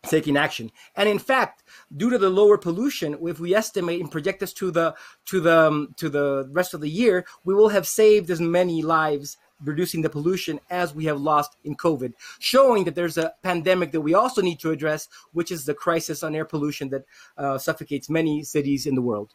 taking 0.08 0.36
action. 0.36 0.70
And 0.96 1.08
in 1.08 1.18
fact, 1.18 1.62
due 1.96 2.10
to 2.10 2.18
the 2.18 2.30
lower 2.30 2.58
pollution, 2.58 3.18
if 3.22 3.40
we 3.40 3.54
estimate 3.54 4.00
and 4.00 4.10
project 4.10 4.40
this 4.40 4.52
to 4.54 4.70
the 4.70 4.94
to 5.26 5.40
the 5.40 5.66
um, 5.66 5.94
to 5.96 6.08
the 6.08 6.48
rest 6.52 6.74
of 6.74 6.80
the 6.80 6.90
year, 6.90 7.24
we 7.44 7.54
will 7.54 7.70
have 7.70 7.86
saved 7.86 8.30
as 8.30 8.40
many 8.40 8.82
lives 8.82 9.36
reducing 9.62 10.02
the 10.02 10.10
pollution 10.10 10.60
as 10.70 10.94
we 10.94 11.04
have 11.06 11.20
lost 11.20 11.56
in 11.64 11.76
COVID, 11.76 12.12
showing 12.38 12.84
that 12.84 12.94
there's 12.94 13.16
a 13.16 13.32
pandemic 13.42 13.92
that 13.92 14.00
we 14.00 14.14
also 14.14 14.42
need 14.42 14.60
to 14.60 14.70
address, 14.70 15.08
which 15.32 15.50
is 15.50 15.64
the 15.64 15.74
crisis 15.74 16.22
on 16.22 16.34
air 16.34 16.44
pollution 16.44 16.88
that 16.90 17.04
uh, 17.38 17.56
suffocates 17.58 18.10
many 18.10 18.42
cities 18.42 18.86
in 18.86 18.94
the 18.94 19.02
world. 19.02 19.30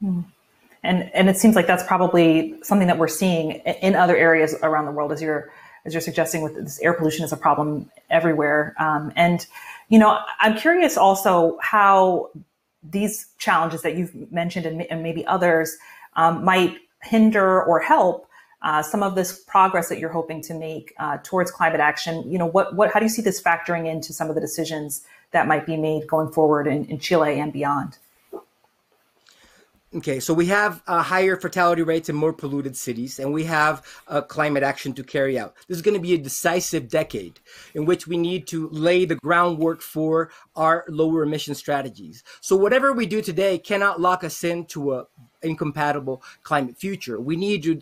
Hmm. 0.00 0.22
And 0.82 1.10
and 1.14 1.30
it 1.30 1.38
seems 1.38 1.56
like 1.56 1.66
that's 1.66 1.84
probably 1.84 2.56
something 2.62 2.88
that 2.88 2.98
we're 2.98 3.08
seeing 3.08 3.52
in 3.52 3.94
other 3.94 4.16
areas 4.16 4.54
around 4.62 4.84
the 4.84 4.92
world 4.92 5.12
as 5.12 5.22
you're 5.22 5.50
as 5.84 5.92
you're 5.92 6.00
suggesting 6.00 6.42
with 6.42 6.54
this 6.54 6.80
air 6.80 6.94
pollution 6.94 7.24
is 7.24 7.32
a 7.32 7.36
problem 7.36 7.90
everywhere. 8.10 8.74
Um, 8.78 9.12
and, 9.16 9.46
you 9.88 9.98
know, 9.98 10.18
I'm 10.40 10.56
curious 10.56 10.96
also 10.96 11.58
how 11.60 12.30
these 12.82 13.26
challenges 13.38 13.82
that 13.82 13.96
you've 13.96 14.32
mentioned 14.32 14.66
and, 14.66 14.82
and 14.82 15.02
maybe 15.02 15.26
others 15.26 15.76
um, 16.16 16.44
might 16.44 16.76
hinder 17.02 17.62
or 17.62 17.80
help 17.80 18.28
uh, 18.62 18.82
some 18.82 19.02
of 19.02 19.14
this 19.14 19.38
progress 19.40 19.90
that 19.90 19.98
you're 19.98 20.12
hoping 20.12 20.40
to 20.40 20.54
make 20.54 20.94
uh, 20.98 21.18
towards 21.22 21.50
climate 21.50 21.80
action. 21.80 22.30
You 22.30 22.38
know, 22.38 22.46
what, 22.46 22.74
what, 22.74 22.90
how 22.92 22.98
do 22.98 23.04
you 23.04 23.10
see 23.10 23.20
this 23.20 23.42
factoring 23.42 23.86
into 23.86 24.12
some 24.12 24.30
of 24.30 24.34
the 24.34 24.40
decisions 24.40 25.04
that 25.32 25.46
might 25.46 25.66
be 25.66 25.76
made 25.76 26.06
going 26.06 26.32
forward 26.32 26.66
in, 26.66 26.86
in 26.86 26.98
Chile 26.98 27.38
and 27.38 27.52
beyond? 27.52 27.98
Okay, 29.94 30.18
so 30.18 30.34
we 30.34 30.46
have 30.46 30.82
uh, 30.88 31.02
higher 31.02 31.36
fatality 31.36 31.82
rates 31.82 32.08
in 32.08 32.16
more 32.16 32.32
polluted 32.32 32.76
cities, 32.76 33.20
and 33.20 33.32
we 33.32 33.44
have 33.44 33.86
uh, 34.08 34.22
climate 34.22 34.64
action 34.64 34.92
to 34.94 35.04
carry 35.04 35.38
out. 35.38 35.54
This 35.68 35.76
is 35.76 35.82
going 35.82 35.94
to 35.94 36.00
be 36.00 36.14
a 36.14 36.18
decisive 36.18 36.88
decade 36.88 37.38
in 37.74 37.84
which 37.84 38.08
we 38.08 38.16
need 38.16 38.48
to 38.48 38.68
lay 38.70 39.04
the 39.04 39.14
groundwork 39.14 39.82
for 39.82 40.30
our 40.56 40.84
lower 40.88 41.22
emission 41.22 41.54
strategies. 41.54 42.24
So, 42.40 42.56
whatever 42.56 42.92
we 42.92 43.06
do 43.06 43.22
today 43.22 43.56
cannot 43.56 44.00
lock 44.00 44.24
us 44.24 44.42
into 44.42 44.94
a 44.94 45.06
incompatible 45.44 46.22
climate 46.42 46.76
future. 46.76 47.20
We 47.20 47.36
need 47.36 47.62
to, 47.64 47.80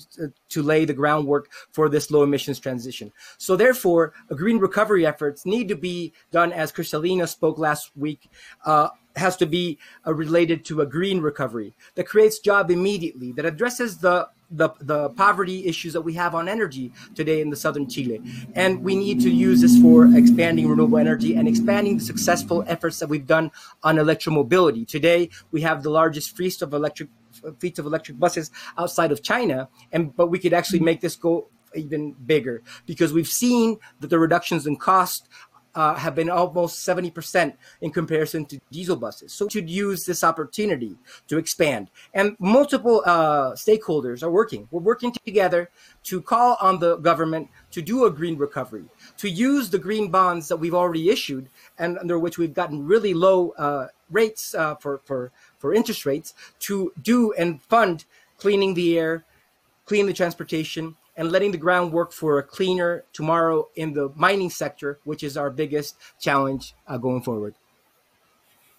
to 0.51 0.63
lay 0.63 0.85
the 0.85 0.95
groundwork 0.95 1.51
for 1.71 1.89
this 1.89 2.11
low 2.11 2.23
emissions 2.23 2.59
transition. 2.59 3.13
So 3.39 3.57
therefore, 3.57 4.13
green 4.29 4.59
recovery 4.59 5.07
efforts 5.07 5.47
need 5.47 5.69
to 5.69 5.77
be 5.77 6.13
done, 6.31 6.53
as 6.53 6.73
Kristalina 6.73 7.29
spoke 7.29 7.59
last 7.59 7.93
week, 7.97 8.29
uh, 8.65 8.89
has 9.17 9.37
to 9.37 9.47
be 9.47 9.79
uh, 10.07 10.15
related 10.15 10.65
to 10.67 10.81
a 10.81 10.87
green 10.87 11.21
recovery 11.21 11.75
that 11.95 12.05
creates 12.05 12.39
job 12.39 12.71
immediately, 12.71 13.33
that 13.33 13.45
addresses 13.45 13.99
the 13.99 14.29
the, 14.55 14.69
the 14.81 15.09
poverty 15.11 15.67
issues 15.67 15.95
that 15.95 16.03
we 16.03 16.13
have 16.13 16.35
on 16.35 16.47
energy 16.47 16.93
today 17.15 17.41
in 17.41 17.49
the 17.49 17.57
southern 17.57 17.89
Chile. 17.89 18.21
And 18.55 18.83
we 18.83 18.95
need 18.95 19.19
to 19.23 19.31
use 19.31 19.63
this 19.63 19.81
for 19.81 20.15
expanding 20.15 20.69
renewable 20.69 20.99
energy 20.99 21.35
and 21.37 21.49
expanding 21.49 21.97
the 21.97 22.05
successful 22.05 22.63
efforts 22.67 22.99
that 22.99 23.09
we've 23.09 23.27
done 23.27 23.51
on 23.83 23.97
electromobility. 23.97 24.87
Today, 24.87 25.31
we 25.53 25.63
have 25.63 25.83
the 25.83 25.91
largest 25.91 26.37
fleet 26.37 26.61
of 26.61 26.75
electric 26.75 27.09
fleets 27.59 27.79
of 27.79 27.87
electric 27.87 28.19
buses 28.19 28.51
outside 28.77 29.11
of 29.11 29.23
China, 29.23 29.69
and 29.91 30.15
but 30.15 30.27
we 30.27 30.39
could 30.39 30.53
actually 30.53 30.81
make 30.81 31.01
this 31.01 31.17
go 31.17 31.49
even 31.75 32.13
bigger 32.13 32.63
because 32.85 33.13
we've 33.13 33.27
seen 33.27 33.79
that 34.01 34.09
the 34.09 34.19
reductions 34.19 34.67
in 34.67 34.77
cost 34.77 35.29
uh, 35.75 35.95
have 35.95 36.15
been 36.15 36.31
almost 36.31 36.87
70% 36.87 37.55
in 37.81 37.91
comparison 37.91 38.45
to 38.47 38.61
diesel 38.71 38.97
buses. 38.97 39.33
So 39.33 39.47
we 39.47 39.51
should 39.51 39.71
use 39.71 40.05
this 40.05 40.23
opportunity 40.23 40.97
to 41.29 41.39
expand. 41.39 41.91
And 42.15 42.37
multiple 42.39 43.03
uh, 43.07 43.53
stakeholders 43.53 44.23
are 44.23 44.31
working. 44.31 44.69
We're 44.71 44.81
working 44.81 45.13
together 45.13 45.71
to 46.05 46.21
call 46.21 46.57
on 46.61 46.79
the 46.79 46.97
government 46.97 47.49
to 47.71 47.83
do 47.83 48.05
a 48.05 48.11
green 48.11 48.37
recovery, 48.37 48.85
to 49.19 49.29
use 49.29 49.71
the 49.71 49.79
green 49.79 50.11
bonds 50.11 50.49
that 50.49 50.57
we've 50.57 50.75
already 50.75 51.09
issued 51.09 51.49
and 51.79 51.99
under 51.99 52.19
which 52.19 52.39
we've 52.39 52.55
gotten 52.55 52.87
really 52.87 53.15
low 53.15 53.51
uh, 53.51 53.89
rates 54.11 54.55
uh, 54.55 54.75
for, 54.77 55.01
for, 55.05 55.33
for 55.59 55.73
interest 55.73 56.05
rates 56.05 56.35
to 56.61 56.93
do 57.03 57.33
and 57.33 57.63
fund 57.63 58.05
cleaning 58.37 58.75
the 58.75 58.99
air, 58.99 59.25
clean 59.87 60.07
the 60.07 60.13
transportation, 60.13 60.97
and 61.17 61.31
letting 61.31 61.53
the 61.53 61.59
groundwork 61.59 62.13
for 62.13 62.39
a 62.39 62.43
cleaner 62.43 63.05
tomorrow 63.13 63.69
in 63.75 63.93
the 63.93 64.11
mining 64.17 64.51
sector, 64.51 64.99
which 65.05 65.23
is 65.23 65.37
our 65.37 65.51
biggest 65.51 65.97
challenge 66.21 66.75
uh, 66.87 66.97
going 66.97 67.23
forward. 67.23 67.55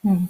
Hmm. 0.01 0.25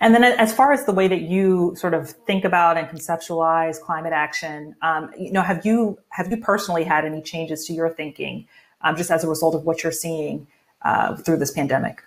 And 0.00 0.14
then, 0.14 0.24
as 0.24 0.52
far 0.52 0.72
as 0.72 0.84
the 0.84 0.92
way 0.92 1.08
that 1.08 1.22
you 1.22 1.74
sort 1.76 1.94
of 1.94 2.10
think 2.10 2.44
about 2.44 2.76
and 2.76 2.88
conceptualize 2.88 3.80
climate 3.80 4.12
action, 4.12 4.74
um, 4.82 5.10
you 5.18 5.32
know, 5.32 5.42
have 5.42 5.64
you 5.64 5.98
have 6.10 6.30
you 6.30 6.36
personally 6.36 6.84
had 6.84 7.04
any 7.04 7.22
changes 7.22 7.64
to 7.66 7.72
your 7.72 7.88
thinking, 7.88 8.46
um, 8.82 8.96
just 8.96 9.10
as 9.10 9.24
a 9.24 9.28
result 9.28 9.54
of 9.54 9.64
what 9.64 9.82
you're 9.82 9.92
seeing 9.92 10.46
uh, 10.82 11.16
through 11.16 11.38
this 11.38 11.50
pandemic? 11.52 12.02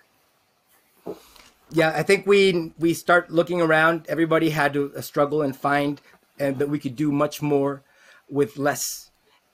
Yeah, 1.72 1.92
I 1.96 2.02
think 2.02 2.26
we 2.26 2.72
we 2.78 2.94
start 2.94 3.30
looking 3.30 3.60
around. 3.60 4.06
Everybody 4.08 4.50
had 4.50 4.72
to 4.74 4.92
uh, 4.96 5.00
struggle 5.00 5.42
and 5.42 5.56
find, 5.56 6.00
and 6.38 6.58
that 6.58 6.68
we 6.68 6.78
could 6.78 6.94
do 6.94 7.10
much 7.10 7.42
more 7.42 7.82
with 8.28 8.58
less 8.58 9.05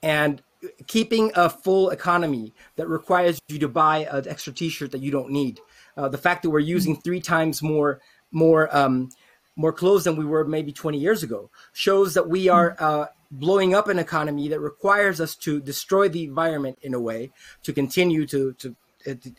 and 0.02 0.42
keeping 0.86 1.32
a 1.34 1.50
full 1.50 1.90
economy 1.90 2.54
that 2.76 2.88
requires 2.88 3.40
you 3.48 3.58
to 3.58 3.68
buy 3.68 4.06
an 4.10 4.28
extra 4.28 4.52
t-shirt 4.52 4.92
that 4.92 5.00
you 5.00 5.10
don't 5.10 5.30
need. 5.30 5.60
Uh, 5.96 6.08
the 6.08 6.18
fact 6.18 6.42
that 6.42 6.50
we're 6.50 6.60
using 6.60 6.96
three 6.96 7.20
times 7.20 7.62
more 7.62 8.00
more 8.30 8.74
um, 8.76 9.10
more 9.56 9.72
clothes 9.72 10.04
than 10.04 10.16
we 10.16 10.24
were 10.24 10.44
maybe 10.44 10.72
20 10.72 10.98
years 10.98 11.22
ago 11.22 11.50
shows 11.72 12.14
that 12.14 12.28
we 12.28 12.48
are 12.48 12.74
uh, 12.78 13.06
blowing 13.30 13.74
up 13.74 13.88
an 13.88 13.98
economy 13.98 14.48
that 14.48 14.60
requires 14.60 15.20
us 15.20 15.36
to 15.36 15.60
destroy 15.60 16.08
the 16.08 16.24
environment 16.24 16.78
in 16.82 16.94
a 16.94 17.00
way 17.00 17.30
to 17.62 17.72
continue 17.72 18.26
to 18.26 18.52
to 18.54 18.74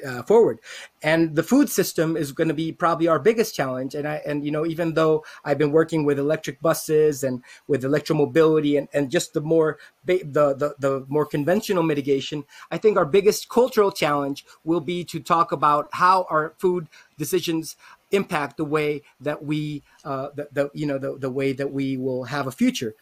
uh, 0.06 0.24
forward. 0.24 0.60
And 1.02 1.36
the 1.36 1.44
food 1.44 1.70
system 1.70 2.16
is 2.16 2.32
going 2.32 2.48
to 2.48 2.54
be 2.54 2.72
probably 2.72 3.08
our 3.08 3.20
biggest 3.20 3.56
challenge. 3.56 3.96
And 3.96 4.08
I 4.08 4.22
and 4.26 4.46
you 4.46 4.52
know 4.52 4.66
even 4.66 4.94
though 4.94 5.26
I've 5.44 5.58
been 5.58 5.72
working 5.72 6.06
with 6.06 6.20
electric 6.20 6.62
buses 6.62 7.24
and 7.24 7.44
with 7.68 7.84
electromobility 7.84 8.78
and, 8.78 8.88
and 8.94 9.12
just 9.12 9.34
the 9.34 9.42
more 9.42 9.78
the, 10.06 10.20
the 10.24 10.76
the 10.80 11.06
more 11.08 11.26
conventional 11.26 11.84
mitigation, 11.84 12.44
I 12.72 12.78
think 12.78 12.98
our 12.98 13.06
biggest 13.06 13.50
cultural 13.50 13.92
challenge 13.92 14.46
will 14.64 14.82
be 14.82 15.04
to 15.06 15.20
talk 15.20 15.52
about 15.52 15.90
how 15.92 16.26
our 16.30 16.54
food 16.58 16.88
decisions 17.18 17.76
impact 18.14 18.58
the 18.58 18.66
way 18.66 19.02
that 19.20 19.44
we 19.44 19.84
uh, 20.06 20.30
the, 20.36 20.48
the 20.52 20.70
you 20.74 20.86
know 20.86 20.98
the, 20.98 21.18
the 21.18 21.30
way 21.30 21.52
that 21.54 21.72
we 21.72 21.98
will 21.98 22.24
have 22.24 22.48
a 22.48 22.52
future. 22.52 22.96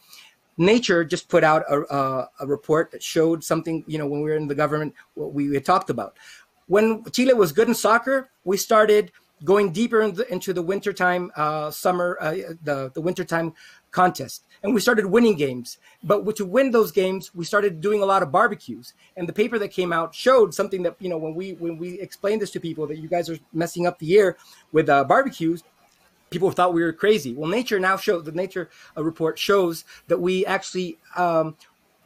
Nature 0.58 1.03
just 1.06 1.30
put 1.30 1.44
out 1.44 1.63
a, 1.70 1.82
a, 1.96 2.30
a, 2.41 2.46
report 2.46 2.91
that 2.91 3.01
showed 3.01 3.44
something, 3.44 3.84
you 3.88 3.98
know, 3.98 4.06
when 4.06 4.22
we 4.22 4.30
were 4.30 4.36
in 4.36 4.48
the 4.48 4.53
government, 4.53 4.94
what 5.13 5.34
we 5.34 5.51
had 5.53 5.65
talked 5.65 5.89
about 5.89 6.18
when 6.71 7.03
Chile 7.11 7.33
was 7.33 7.51
good 7.51 7.67
in 7.67 7.75
soccer, 7.75 8.29
we 8.45 8.55
started 8.55 9.11
going 9.43 9.73
deeper 9.73 10.01
in 10.03 10.13
the, 10.13 10.31
into 10.31 10.53
the 10.53 10.61
wintertime, 10.61 11.29
uh, 11.35 11.69
summer, 11.69 12.17
uh, 12.21 12.31
the, 12.63 12.89
the 12.93 13.01
wintertime 13.01 13.53
contest. 13.91 14.45
And 14.63 14.73
we 14.73 14.79
started 14.79 15.05
winning 15.05 15.35
games. 15.35 15.79
But 16.01 16.33
to 16.37 16.45
win 16.45 16.71
those 16.71 16.93
games, 16.93 17.35
we 17.35 17.43
started 17.43 17.81
doing 17.81 18.01
a 18.01 18.05
lot 18.05 18.23
of 18.23 18.31
barbecues. 18.31 18.93
And 19.17 19.27
the 19.27 19.33
paper 19.33 19.59
that 19.59 19.67
came 19.67 19.91
out 19.91 20.15
showed 20.15 20.53
something 20.53 20.81
that, 20.83 20.95
you 20.99 21.09
know, 21.09 21.17
when 21.17 21.35
we 21.35 21.53
when 21.55 21.77
we 21.77 21.99
explained 21.99 22.41
this 22.41 22.51
to 22.51 22.59
people 22.61 22.87
that 22.87 22.99
you 22.99 23.09
guys 23.09 23.29
are 23.29 23.37
messing 23.51 23.85
up 23.85 23.99
the 23.99 24.17
air 24.17 24.37
with 24.71 24.87
uh, 24.87 25.03
barbecues, 25.03 25.63
people 26.29 26.51
thought 26.51 26.73
we 26.73 26.83
were 26.83 26.93
crazy. 26.93 27.33
Well, 27.33 27.49
Nature 27.49 27.81
now 27.81 27.97
shows, 27.97 28.23
the 28.23 28.31
Nature 28.31 28.69
uh, 28.95 29.03
report 29.03 29.37
shows 29.37 29.83
that 30.07 30.21
we 30.21 30.45
actually 30.45 30.99
um, 31.17 31.57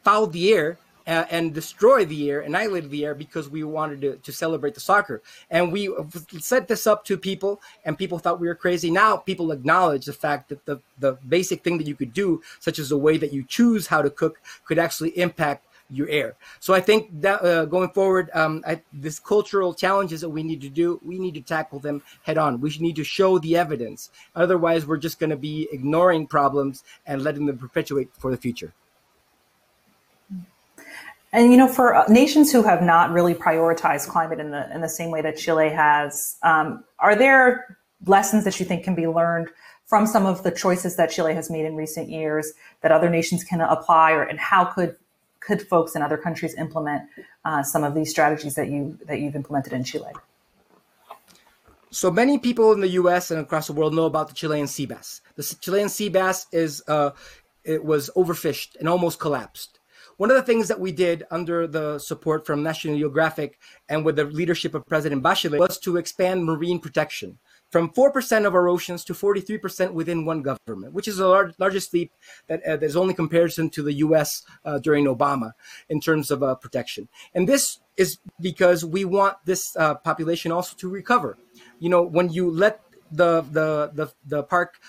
fouled 0.02 0.32
the 0.32 0.52
air 0.52 0.78
uh, 1.06 1.24
and 1.30 1.54
destroy 1.54 2.04
the 2.04 2.30
air, 2.30 2.40
annihilate 2.40 2.90
the 2.90 3.04
air 3.04 3.14
because 3.14 3.48
we 3.48 3.62
wanted 3.62 4.00
to, 4.00 4.16
to 4.16 4.32
celebrate 4.32 4.74
the 4.74 4.80
soccer. 4.80 5.22
And 5.50 5.72
we 5.72 5.94
set 6.38 6.68
this 6.68 6.86
up 6.86 7.04
to 7.06 7.16
people, 7.16 7.60
and 7.84 7.96
people 7.96 8.18
thought 8.18 8.40
we 8.40 8.48
were 8.48 8.54
crazy. 8.54 8.90
Now 8.90 9.16
people 9.16 9.52
acknowledge 9.52 10.06
the 10.06 10.12
fact 10.12 10.48
that 10.48 10.64
the, 10.66 10.80
the 10.98 11.12
basic 11.28 11.62
thing 11.62 11.78
that 11.78 11.86
you 11.86 11.94
could 11.94 12.12
do, 12.12 12.42
such 12.60 12.78
as 12.78 12.88
the 12.88 12.98
way 12.98 13.16
that 13.18 13.32
you 13.32 13.44
choose 13.44 13.86
how 13.86 14.02
to 14.02 14.10
cook, 14.10 14.40
could 14.64 14.78
actually 14.78 15.16
impact 15.18 15.66
your 15.88 16.08
air. 16.08 16.34
So 16.58 16.74
I 16.74 16.80
think 16.80 17.20
that 17.20 17.42
uh, 17.44 17.64
going 17.66 17.90
forward, 17.90 18.30
um, 18.34 18.62
I, 18.66 18.82
this 18.92 19.20
cultural 19.20 19.72
challenges 19.72 20.20
that 20.20 20.28
we 20.28 20.42
need 20.42 20.60
to 20.62 20.68
do, 20.68 21.00
we 21.04 21.18
need 21.18 21.34
to 21.34 21.40
tackle 21.40 21.78
them 21.78 22.02
head 22.24 22.38
on. 22.38 22.60
We 22.60 22.76
need 22.78 22.96
to 22.96 23.04
show 23.04 23.38
the 23.38 23.56
evidence. 23.56 24.10
Otherwise, 24.34 24.84
we're 24.84 24.96
just 24.96 25.20
going 25.20 25.30
to 25.30 25.36
be 25.36 25.68
ignoring 25.70 26.26
problems 26.26 26.82
and 27.06 27.22
letting 27.22 27.46
them 27.46 27.58
perpetuate 27.58 28.10
for 28.18 28.30
the 28.30 28.36
future. 28.36 28.72
And 31.36 31.50
you 31.52 31.58
know, 31.58 31.68
for 31.68 31.94
uh, 31.94 32.08
nations 32.08 32.50
who 32.50 32.62
have 32.62 32.80
not 32.80 33.12
really 33.12 33.34
prioritized 33.34 34.08
climate 34.08 34.40
in 34.40 34.52
the 34.52 34.74
in 34.74 34.80
the 34.80 34.88
same 34.88 35.10
way 35.10 35.20
that 35.20 35.36
Chile 35.36 35.68
has, 35.68 36.38
um, 36.42 36.82
are 36.98 37.14
there 37.14 37.76
lessons 38.06 38.44
that 38.44 38.58
you 38.58 38.64
think 38.64 38.84
can 38.84 38.94
be 38.94 39.06
learned 39.06 39.48
from 39.84 40.06
some 40.06 40.24
of 40.24 40.44
the 40.44 40.50
choices 40.50 40.96
that 40.96 41.10
Chile 41.10 41.34
has 41.34 41.50
made 41.50 41.66
in 41.66 41.76
recent 41.76 42.08
years 42.08 42.54
that 42.80 42.90
other 42.90 43.10
nations 43.10 43.44
can 43.44 43.60
apply, 43.60 44.12
or 44.12 44.22
and 44.22 44.38
how 44.38 44.64
could 44.64 44.96
could 45.40 45.60
folks 45.60 45.94
in 45.94 46.00
other 46.00 46.16
countries 46.16 46.54
implement 46.54 47.02
uh, 47.44 47.62
some 47.62 47.84
of 47.84 47.94
these 47.94 48.08
strategies 48.08 48.54
that 48.54 48.70
you 48.70 48.98
that 49.04 49.20
you've 49.20 49.36
implemented 49.36 49.74
in 49.74 49.84
Chile? 49.84 50.12
So 51.90 52.10
many 52.10 52.38
people 52.38 52.72
in 52.72 52.80
the 52.80 52.88
U.S. 53.00 53.30
and 53.30 53.38
across 53.38 53.66
the 53.66 53.74
world 53.74 53.92
know 53.92 54.06
about 54.06 54.28
the 54.28 54.34
Chilean 54.34 54.66
sea 54.66 54.86
bass. 54.86 55.20
The 55.34 55.42
Chilean 55.60 55.90
sea 55.90 56.08
bass 56.08 56.46
is 56.50 56.82
uh, 56.88 57.10
it 57.62 57.84
was 57.84 58.08
overfished 58.16 58.76
and 58.76 58.88
almost 58.88 59.20
collapsed 59.20 59.75
one 60.16 60.30
of 60.30 60.36
the 60.36 60.42
things 60.42 60.68
that 60.68 60.80
we 60.80 60.92
did 60.92 61.24
under 61.30 61.66
the 61.66 61.98
support 61.98 62.46
from 62.46 62.62
National 62.62 62.96
Geographic 62.96 63.58
and 63.88 64.04
with 64.04 64.16
the 64.16 64.24
leadership 64.24 64.74
of 64.74 64.86
President 64.86 65.22
Bachelet 65.22 65.58
was 65.58 65.78
to 65.80 65.96
expand 65.96 66.44
marine 66.44 66.80
protection 66.80 67.38
from 67.70 67.90
4% 67.90 68.46
of 68.46 68.54
our 68.54 68.68
oceans 68.68 69.04
to 69.04 69.12
43% 69.12 69.92
within 69.92 70.24
one 70.24 70.42
government, 70.42 70.92
which 70.92 71.08
is 71.08 71.16
the 71.16 71.26
lar- 71.26 71.52
largest 71.58 71.92
leap 71.92 72.12
that 72.46 72.60
uh, 72.66 72.78
is 72.78 72.96
only 72.96 73.12
comparison 73.12 73.68
to 73.70 73.82
the 73.82 73.94
US 73.94 74.42
uh, 74.64 74.78
during 74.78 75.06
Obama 75.06 75.52
in 75.88 76.00
terms 76.00 76.30
of 76.30 76.42
uh, 76.42 76.54
protection. 76.54 77.08
And 77.34 77.48
this 77.48 77.80
is 77.96 78.18
because 78.40 78.84
we 78.84 79.04
want 79.04 79.36
this 79.44 79.76
uh, 79.76 79.94
population 79.96 80.52
also 80.52 80.76
to 80.76 80.88
recover. 80.88 81.38
You 81.78 81.88
know, 81.88 82.02
when 82.02 82.30
you 82.30 82.50
let 82.50 82.80
the 83.10 83.42
the 83.52 83.90
the, 83.94 84.12
the 84.26 84.42
park 84.42 84.80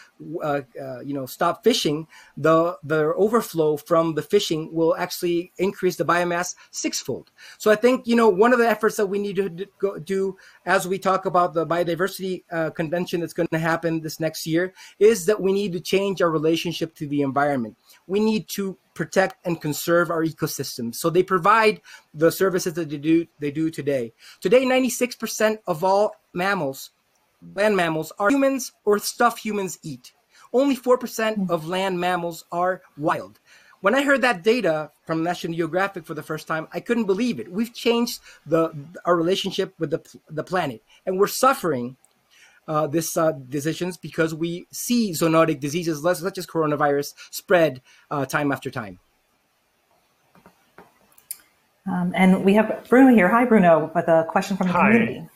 uh, 0.42 0.62
uh, 0.82 1.00
you 1.00 1.14
know 1.14 1.26
stop 1.26 1.64
fishing 1.64 2.08
the 2.36 2.78
the 2.84 3.14
overflow 3.16 3.78
from 3.78 4.16
the 4.16 4.22
fishing 4.22 4.74
will 4.74 4.96
actually 4.96 5.52
increase 5.58 5.96
the 5.98 6.06
biomass 6.06 6.56
sixfold. 6.72 7.32
So 7.58 7.72
i 7.72 7.76
think 7.76 8.08
you 8.08 8.16
know 8.16 8.30
one 8.30 8.54
of 8.54 8.60
the 8.60 8.68
efforts 8.68 8.98
that 8.98 9.08
we 9.08 9.20
need 9.20 9.36
to 9.36 10.00
do 10.04 10.38
as 10.66 10.88
we 10.88 10.98
talk 10.98 11.26
about 11.26 11.54
the 11.54 11.66
biodiversity 11.66 12.44
uh, 12.52 12.70
convention 12.72 13.22
that's 13.22 13.34
going 13.34 13.48
to 13.50 13.60
happen 13.60 14.02
this 14.02 14.20
next 14.20 14.48
year 14.48 14.74
is 15.00 15.26
that 15.26 15.42
we 15.42 15.54
need 15.54 15.74
to 15.74 15.80
change 15.80 16.22
our 16.22 16.30
relationship 16.30 16.96
to 16.96 17.08
the 17.08 17.22
environment. 17.22 17.76
We 18.08 18.20
need 18.20 18.48
to 18.50 18.78
protect 18.94 19.46
and 19.46 19.62
conserve 19.62 20.10
our 20.10 20.26
ecosystems 20.26 20.96
so 20.96 21.12
they 21.12 21.22
provide 21.22 21.82
the 22.16 22.32
services 22.32 22.74
that 22.74 22.90
they 22.90 22.98
do 22.98 23.28
they 23.40 23.52
do 23.52 23.70
today. 23.70 24.14
Today 24.42 24.66
96% 24.66 25.60
of 25.68 25.84
all 25.84 26.16
mammals 26.34 26.92
land 27.56 27.76
mammals 27.76 28.12
are 28.20 28.30
humans 28.30 28.72
or 28.86 29.00
stuff 29.00 29.38
humans 29.38 29.80
eat. 29.84 30.14
Only 30.54 30.76
4% 30.76 31.36
hmm. 31.36 31.52
of 31.52 31.68
land 31.68 32.00
mammals 32.00 32.46
are 32.52 32.82
wild. 32.98 33.40
When 33.82 33.94
I 33.94 34.04
heard 34.04 34.22
that 34.24 34.44
data 34.44 34.92
from 35.06 35.24
National 35.24 35.54
Geographic 35.54 36.06
for 36.06 36.16
the 36.16 36.24
first 36.24 36.48
time, 36.48 36.68
I 36.74 36.80
couldn't 36.80 37.06
believe 37.06 37.40
it. 37.40 37.52
We've 37.52 37.74
changed 37.74 38.22
the 38.46 38.74
our 39.06 39.16
relationship 39.16 39.76
with 39.78 39.92
the, 39.92 40.02
the 40.30 40.44
planet, 40.44 40.84
and 41.06 41.20
we're 41.20 41.28
suffering 41.28 41.96
uh, 42.68 42.88
this 42.88 43.16
uh, 43.16 43.34
decisions 43.48 43.96
because 43.96 44.34
we 44.34 44.66
see 44.72 45.12
zoonotic 45.12 45.60
diseases 45.60 46.02
such 46.02 46.38
as 46.38 46.48
coronavirus 46.48 47.14
spread 47.30 47.82
uh, 48.10 48.26
time 48.26 48.52
after 48.52 48.72
time. 48.72 49.00
Um, 51.86 52.12
and 52.16 52.44
we 52.44 52.54
have 52.56 52.86
Bruno 52.90 53.14
here. 53.14 53.30
Hi, 53.30 53.46
Bruno, 53.46 53.92
with 53.96 54.08
a 54.08 54.26
question 54.28 54.58
from 54.58 54.68
the 54.68 54.74
Hi. 54.74 54.92
community. 54.92 55.30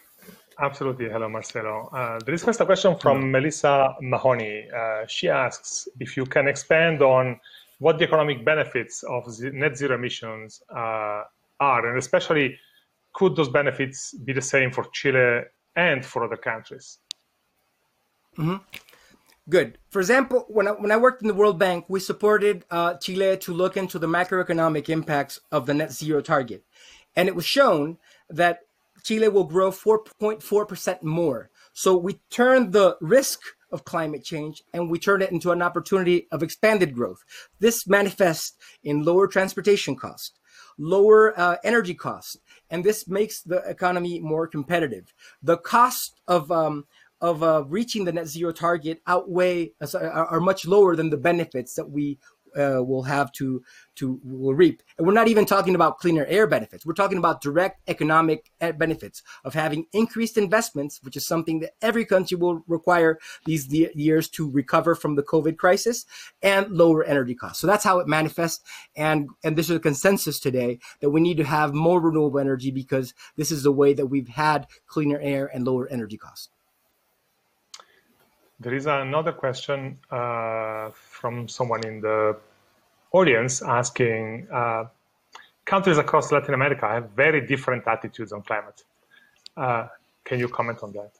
Absolutely. 0.61 1.09
Hello, 1.09 1.27
Marcelo. 1.27 1.89
Uh, 1.91 2.19
there 2.23 2.35
is 2.35 2.43
first 2.43 2.61
a 2.61 2.65
question 2.65 2.95
from 2.99 3.17
Hello. 3.17 3.31
Melissa 3.31 3.95
Mahoney. 3.99 4.67
Uh, 4.69 5.05
she 5.07 5.27
asks 5.27 5.87
if 5.99 6.15
you 6.15 6.23
can 6.25 6.47
expand 6.47 7.01
on 7.01 7.39
what 7.79 7.97
the 7.97 8.03
economic 8.03 8.45
benefits 8.45 9.01
of 9.03 9.25
net 9.39 9.75
zero 9.75 9.95
emissions 9.95 10.61
uh, 10.69 11.23
are, 11.59 11.89
and 11.89 11.97
especially 11.97 12.59
could 13.13 13.35
those 13.35 13.49
benefits 13.49 14.13
be 14.13 14.33
the 14.33 14.41
same 14.41 14.71
for 14.71 14.85
Chile 14.93 15.41
and 15.75 16.05
for 16.05 16.23
other 16.23 16.37
countries? 16.37 16.99
Mm-hmm. 18.37 18.57
Good. 19.49 19.79
For 19.89 19.99
example, 19.99 20.45
when 20.47 20.67
I, 20.67 20.71
when 20.71 20.91
I 20.91 20.97
worked 20.97 21.23
in 21.23 21.27
the 21.27 21.33
World 21.33 21.57
Bank, 21.57 21.85
we 21.87 21.99
supported 21.99 22.65
uh, 22.69 22.93
Chile 22.95 23.35
to 23.37 23.51
look 23.51 23.77
into 23.77 23.97
the 23.97 24.07
macroeconomic 24.07 24.89
impacts 24.89 25.39
of 25.51 25.65
the 25.65 25.73
net 25.73 25.91
zero 25.91 26.21
target. 26.21 26.63
And 27.15 27.27
it 27.27 27.35
was 27.35 27.45
shown 27.45 27.97
that 28.29 28.59
Chile 29.03 29.27
will 29.29 29.43
grow 29.43 29.71
4.4% 29.71 31.03
more. 31.03 31.49
So 31.73 31.95
we 31.97 32.19
turn 32.29 32.71
the 32.71 32.97
risk 33.01 33.39
of 33.71 33.85
climate 33.85 34.23
change 34.23 34.63
and 34.73 34.89
we 34.89 34.99
turn 34.99 35.21
it 35.21 35.31
into 35.31 35.51
an 35.51 35.61
opportunity 35.61 36.27
of 36.31 36.43
expanded 36.43 36.93
growth. 36.93 37.23
This 37.59 37.87
manifests 37.87 38.53
in 38.83 39.03
lower 39.03 39.27
transportation 39.27 39.95
costs, 39.95 40.37
lower 40.77 41.37
uh, 41.39 41.57
energy 41.63 41.93
costs, 41.93 42.37
and 42.69 42.83
this 42.83 43.07
makes 43.07 43.41
the 43.41 43.57
economy 43.67 44.19
more 44.19 44.47
competitive. 44.47 45.13
The 45.41 45.57
cost 45.57 46.19
of 46.27 46.51
um, 46.51 46.85
of 47.21 47.43
uh, 47.43 47.63
reaching 47.67 48.03
the 48.03 48.11
net 48.11 48.27
zero 48.27 48.51
target 48.51 48.99
outweigh 49.05 49.71
uh, 49.79 49.87
are, 49.99 50.25
are 50.25 50.39
much 50.39 50.65
lower 50.65 50.95
than 50.95 51.11
the 51.11 51.17
benefits 51.17 51.75
that 51.75 51.89
we 51.89 52.17
uh, 52.57 52.83
will 52.83 53.03
have 53.03 53.31
to 53.33 53.63
to 53.95 54.19
will 54.23 54.53
reap. 54.53 54.81
And 54.97 55.05
we're 55.05 55.13
not 55.13 55.27
even 55.27 55.45
talking 55.45 55.75
about 55.75 55.99
cleaner 55.99 56.25
air 56.25 56.47
benefits. 56.47 56.85
We're 56.85 56.93
talking 56.93 57.17
about 57.17 57.41
direct 57.41 57.81
economic 57.87 58.51
uh, 58.59 58.71
benefits 58.71 59.21
of 59.43 59.53
having 59.53 59.85
increased 59.93 60.37
investments, 60.37 60.99
which 61.03 61.15
is 61.15 61.27
something 61.27 61.59
that 61.59 61.71
every 61.81 62.05
country 62.05 62.37
will 62.37 62.63
require 62.67 63.19
these 63.45 63.67
years 63.67 64.29
to 64.29 64.49
recover 64.49 64.95
from 64.95 65.15
the 65.15 65.23
COVID 65.23 65.57
crisis, 65.57 66.05
and 66.41 66.69
lower 66.71 67.03
energy 67.03 67.35
costs. 67.35 67.59
So 67.59 67.67
that's 67.67 67.83
how 67.83 67.99
it 67.99 68.07
manifests. 68.07 68.63
And 68.95 69.29
and 69.43 69.57
this 69.57 69.69
is 69.69 69.75
a 69.75 69.79
consensus 69.79 70.39
today 70.39 70.79
that 71.01 71.09
we 71.09 71.21
need 71.21 71.37
to 71.37 71.43
have 71.43 71.73
more 71.73 72.01
renewable 72.01 72.39
energy 72.39 72.71
because 72.71 73.13
this 73.37 73.51
is 73.51 73.63
the 73.63 73.71
way 73.71 73.93
that 73.93 74.07
we've 74.07 74.27
had 74.29 74.67
cleaner 74.87 75.19
air 75.19 75.49
and 75.53 75.65
lower 75.65 75.87
energy 75.87 76.17
costs. 76.17 76.49
There 78.61 78.75
is 78.75 78.85
another 78.85 79.31
question 79.31 79.97
uh, 80.11 80.91
from 80.93 81.47
someone 81.47 81.83
in 81.83 81.99
the 81.99 82.37
audience 83.11 83.63
asking 83.63 84.47
uh, 84.53 84.83
countries 85.65 85.97
across 85.97 86.31
Latin 86.31 86.53
America 86.53 86.87
have 86.87 87.09
very 87.09 87.41
different 87.41 87.87
attitudes 87.87 88.31
on 88.31 88.43
climate. 88.43 88.83
Uh, 89.57 89.87
can 90.23 90.37
you 90.37 90.47
comment 90.47 90.77
on 90.83 90.91
that? 90.91 91.11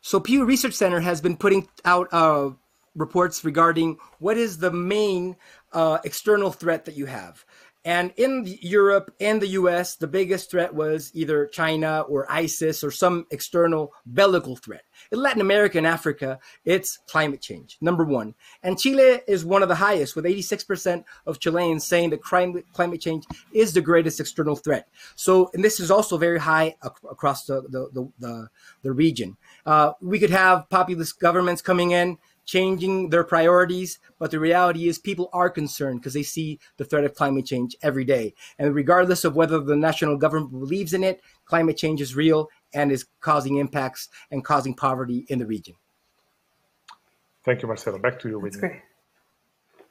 So, 0.00 0.20
Pew 0.20 0.46
Research 0.46 0.72
Center 0.72 1.00
has 1.00 1.20
been 1.20 1.36
putting 1.36 1.68
out 1.84 2.08
uh, 2.12 2.52
reports 2.94 3.44
regarding 3.44 3.98
what 4.20 4.38
is 4.38 4.56
the 4.56 4.70
main 4.70 5.36
uh, 5.74 5.98
external 6.04 6.50
threat 6.50 6.86
that 6.86 6.96
you 6.96 7.04
have. 7.06 7.44
And 7.84 8.12
in 8.16 8.44
Europe 8.62 9.14
and 9.20 9.42
the 9.42 9.48
US, 9.48 9.96
the 9.96 10.06
biggest 10.06 10.50
threat 10.50 10.74
was 10.74 11.10
either 11.12 11.46
China 11.46 12.00
or 12.08 12.30
ISIS 12.32 12.82
or 12.82 12.90
some 12.90 13.26
external 13.30 13.92
bellical 14.06 14.56
threat. 14.56 14.84
In 15.12 15.20
Latin 15.20 15.42
America 15.42 15.76
and 15.76 15.86
Africa, 15.86 16.38
it's 16.64 16.98
climate 17.08 17.42
change, 17.42 17.76
number 17.82 18.04
one. 18.04 18.34
And 18.62 18.78
Chile 18.78 19.20
is 19.28 19.44
one 19.44 19.62
of 19.62 19.68
the 19.68 19.74
highest, 19.74 20.16
with 20.16 20.24
86% 20.24 21.04
of 21.26 21.40
Chileans 21.40 21.86
saying 21.86 22.10
that 22.10 22.22
climate, 22.22 23.00
change 23.00 23.24
is 23.52 23.74
the 23.74 23.82
greatest 23.82 24.18
external 24.18 24.56
threat. 24.56 24.88
So, 25.14 25.50
and 25.52 25.62
this 25.62 25.78
is 25.78 25.90
also 25.90 26.16
very 26.16 26.38
high 26.38 26.76
ac- 26.82 26.94
across 27.10 27.44
the, 27.44 27.62
the, 27.62 27.88
the, 27.92 28.12
the, 28.18 28.48
the 28.82 28.92
region. 28.92 29.36
Uh, 29.66 29.92
we 30.00 30.18
could 30.18 30.30
have 30.30 30.70
populist 30.70 31.20
governments 31.20 31.60
coming 31.60 31.90
in 31.90 32.18
changing 32.44 33.10
their 33.10 33.24
priorities. 33.24 33.98
But 34.18 34.30
the 34.30 34.40
reality 34.40 34.88
is, 34.88 34.98
people 34.98 35.30
are 35.32 35.50
concerned 35.50 36.00
because 36.00 36.14
they 36.14 36.22
see 36.22 36.60
the 36.76 36.84
threat 36.84 37.04
of 37.04 37.14
climate 37.14 37.46
change 37.46 37.76
every 37.82 38.04
day. 38.04 38.34
And 38.58 38.74
regardless 38.74 39.24
of 39.24 39.36
whether 39.36 39.60
the 39.60 39.76
national 39.76 40.16
government 40.16 40.52
believes 40.52 40.92
in 40.92 41.04
it, 41.04 41.20
climate 41.44 41.76
change 41.76 42.00
is 42.00 42.16
real 42.16 42.48
and 42.72 42.90
is 42.90 43.06
causing 43.20 43.56
impacts 43.56 44.08
and 44.30 44.44
causing 44.44 44.74
poverty 44.74 45.26
in 45.28 45.38
the 45.38 45.46
region. 45.46 45.74
Thank 47.44 47.62
you, 47.62 47.68
Marcelo. 47.68 47.98
Back 47.98 48.18
to 48.20 48.28
you, 48.28 48.38
Whitney. 48.38 48.60
That's 48.60 48.72
great. 48.72 48.82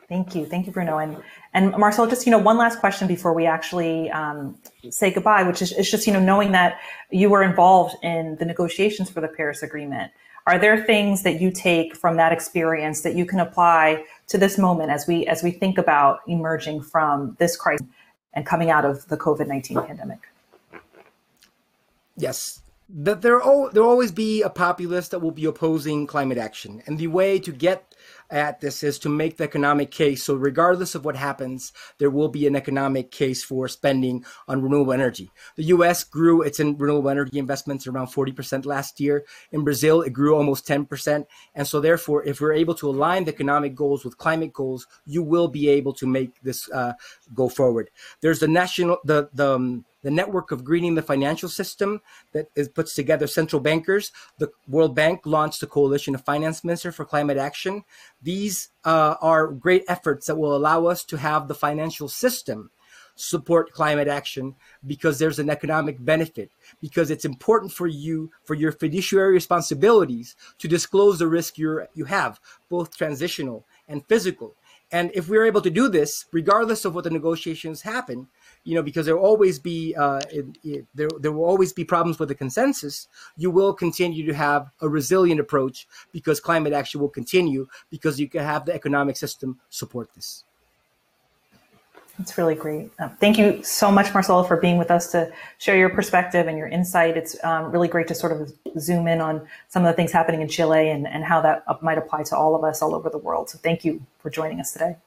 Thank 0.09 0.35
you, 0.35 0.45
thank 0.45 0.67
you, 0.67 0.71
Bruno, 0.73 0.97
and 0.97 1.17
and 1.53 1.71
Marcel. 1.71 2.07
Just 2.07 2.25
you 2.25 2.31
know, 2.31 2.37
one 2.37 2.57
last 2.57 2.79
question 2.79 3.07
before 3.07 3.33
we 3.33 3.45
actually 3.45 4.11
um, 4.11 4.59
say 4.89 5.11
goodbye, 5.11 5.43
which 5.43 5.61
is, 5.61 5.71
is 5.71 5.89
just 5.89 6.05
you 6.05 6.13
know 6.13 6.19
knowing 6.19 6.51
that 6.51 6.79
you 7.09 7.29
were 7.29 7.41
involved 7.41 7.95
in 8.03 8.35
the 8.37 8.45
negotiations 8.45 9.09
for 9.09 9.21
the 9.21 9.27
Paris 9.27 9.63
Agreement. 9.63 10.11
Are 10.45 10.59
there 10.59 10.83
things 10.83 11.23
that 11.23 11.39
you 11.39 11.51
take 11.51 11.95
from 11.95 12.17
that 12.17 12.33
experience 12.33 13.01
that 13.01 13.15
you 13.15 13.25
can 13.25 13.39
apply 13.39 14.03
to 14.27 14.37
this 14.37 14.57
moment 14.57 14.91
as 14.91 15.07
we 15.07 15.25
as 15.27 15.41
we 15.41 15.51
think 15.51 15.77
about 15.77 16.19
emerging 16.27 16.81
from 16.81 17.35
this 17.39 17.55
crisis 17.55 17.87
and 18.33 18.45
coming 18.45 18.69
out 18.69 18.83
of 18.83 19.07
the 19.07 19.17
COVID 19.17 19.47
nineteen 19.47 19.81
pandemic? 19.81 20.19
Yes, 22.17 22.61
that 22.89 23.21
there 23.21 23.39
will 23.39 23.79
always 23.79 24.11
be 24.11 24.41
a 24.41 24.49
populace 24.49 25.07
that 25.09 25.19
will 25.19 25.31
be 25.31 25.45
opposing 25.45 26.07
climate 26.07 26.37
action, 26.37 26.83
and 26.85 26.97
the 26.97 27.07
way 27.07 27.39
to 27.39 27.51
get 27.51 27.92
at 28.33 28.59
this 28.59 28.83
is 28.83 28.97
to 28.99 29.09
make 29.09 29.37
the 29.37 29.43
economic 29.43 29.91
case. 29.91 30.23
So, 30.23 30.33
regardless 30.33 30.95
of 30.95 31.05
what 31.05 31.15
happens, 31.15 31.71
there 31.99 32.09
will 32.09 32.27
be 32.27 32.47
an 32.47 32.55
economic 32.55 33.11
case 33.11 33.43
for 33.43 33.67
spending 33.67 34.25
on 34.47 34.61
renewable 34.61 34.91
energy. 34.91 35.29
The 35.55 35.65
US 35.65 36.03
grew 36.03 36.41
its 36.41 36.59
renewable 36.59 37.09
energy 37.09 37.37
investments 37.37 37.85
around 37.85 38.07
40% 38.07 38.65
last 38.65 38.99
year. 38.99 39.23
In 39.51 39.63
Brazil, 39.63 40.01
it 40.01 40.11
grew 40.11 40.35
almost 40.35 40.67
10%. 40.67 41.25
And 41.53 41.67
so, 41.67 41.79
therefore, 41.79 42.23
if 42.25 42.41
we're 42.41 42.53
able 42.53 42.75
to 42.75 42.89
align 42.89 43.25
the 43.25 43.33
economic 43.33 43.75
goals 43.75 44.03
with 44.03 44.17
climate 44.17 44.51
goals, 44.51 44.87
you 45.05 45.21
will 45.21 45.47
be 45.47 45.69
able 45.69 45.93
to 45.93 46.07
make 46.07 46.41
this 46.41 46.69
uh, 46.71 46.93
go 47.33 47.47
forward. 47.47 47.91
There's 48.21 48.39
the 48.39 48.47
national, 48.47 48.97
the, 49.05 49.29
the, 49.33 49.53
um, 49.55 49.85
the 50.03 50.11
network 50.11 50.51
of 50.51 50.63
greening 50.63 50.95
the 50.95 51.01
financial 51.01 51.49
system 51.49 52.01
that 52.33 52.47
is, 52.55 52.69
puts 52.69 52.93
together 52.93 53.25
central 53.25 53.59
bankers. 53.59 54.11
The 54.37 54.51
World 54.67 54.95
Bank 54.95 55.21
launched 55.25 55.63
a 55.63 55.67
coalition 55.67 56.13
of 56.13 56.23
finance 56.23 56.63
ministers 56.63 56.95
for 56.95 57.05
climate 57.05 57.37
action. 57.37 57.83
These 58.21 58.69
uh, 58.85 59.15
are 59.21 59.47
great 59.47 59.83
efforts 59.87 60.27
that 60.27 60.35
will 60.35 60.55
allow 60.55 60.85
us 60.85 61.03
to 61.05 61.17
have 61.17 61.47
the 61.47 61.55
financial 61.55 62.07
system 62.07 62.69
support 63.15 63.71
climate 63.71 64.07
action 64.07 64.55
because 64.87 65.19
there's 65.19 65.39
an 65.39 65.49
economic 65.49 66.03
benefit 66.03 66.49
because 66.81 67.11
it's 67.11 67.25
important 67.25 67.71
for 67.71 67.85
you 67.85 68.31
for 68.43 68.55
your 68.55 68.71
fiduciary 68.71 69.33
responsibilities 69.33 70.35
to 70.57 70.67
disclose 70.67 71.19
the 71.19 71.27
risk 71.27 71.57
you 71.57 71.85
you 71.93 72.05
have 72.05 72.39
both 72.69 72.97
transitional 72.97 73.65
and 73.87 74.03
physical 74.07 74.55
and 74.91 75.11
if 75.13 75.29
we're 75.29 75.45
able 75.45 75.61
to 75.61 75.69
do 75.69 75.87
this 75.89 76.25
regardless 76.31 76.85
of 76.85 76.95
what 76.95 77.03
the 77.03 77.09
negotiations 77.09 77.81
happen 77.81 78.27
you 78.63 78.75
know, 78.75 78.81
because 78.81 79.05
there 79.05 79.17
will 79.17 79.25
always 79.25 79.59
be 79.59 79.93
uh, 79.95 80.21
it, 80.31 80.45
it, 80.63 80.85
there 80.95 81.09
there 81.19 81.31
will 81.31 81.45
always 81.45 81.73
be 81.73 81.83
problems 81.83 82.19
with 82.19 82.29
the 82.29 82.35
consensus. 82.35 83.07
You 83.37 83.51
will 83.51 83.73
continue 83.73 84.25
to 84.25 84.33
have 84.33 84.71
a 84.81 84.89
resilient 84.89 85.39
approach 85.39 85.87
because 86.11 86.39
climate 86.39 86.73
action 86.73 87.01
will 87.01 87.09
continue 87.09 87.67
because 87.89 88.19
you 88.19 88.29
can 88.29 88.43
have 88.43 88.65
the 88.65 88.73
economic 88.73 89.17
system 89.17 89.59
support 89.69 90.13
this. 90.15 90.43
That's 92.17 92.37
really 92.37 92.53
great. 92.53 92.91
Uh, 92.99 93.09
thank 93.19 93.39
you 93.39 93.63
so 93.63 93.91
much, 93.91 94.13
Marcelo, 94.13 94.43
for 94.43 94.57
being 94.57 94.77
with 94.77 94.91
us 94.91 95.11
to 95.13 95.31
share 95.57 95.75
your 95.75 95.89
perspective 95.89 96.47
and 96.47 96.59
your 96.59 96.67
insight. 96.67 97.17
It's 97.17 97.43
um, 97.43 97.71
really 97.71 97.87
great 97.87 98.07
to 98.09 98.15
sort 98.15 98.39
of 98.39 98.53
zoom 98.79 99.07
in 99.07 99.19
on 99.19 99.47
some 99.69 99.83
of 99.83 99.87
the 99.87 99.93
things 99.93 100.11
happening 100.11 100.41
in 100.41 100.47
Chile 100.47 100.89
and, 100.89 101.07
and 101.07 101.23
how 101.23 101.41
that 101.41 101.63
might 101.81 101.97
apply 101.97 102.23
to 102.23 102.37
all 102.37 102.55
of 102.55 102.63
us 102.63 102.83
all 102.83 102.93
over 102.93 103.09
the 103.09 103.17
world. 103.17 103.49
So 103.49 103.57
thank 103.57 103.83
you 103.83 104.05
for 104.19 104.29
joining 104.29 104.59
us 104.59 104.73
today. 104.73 104.97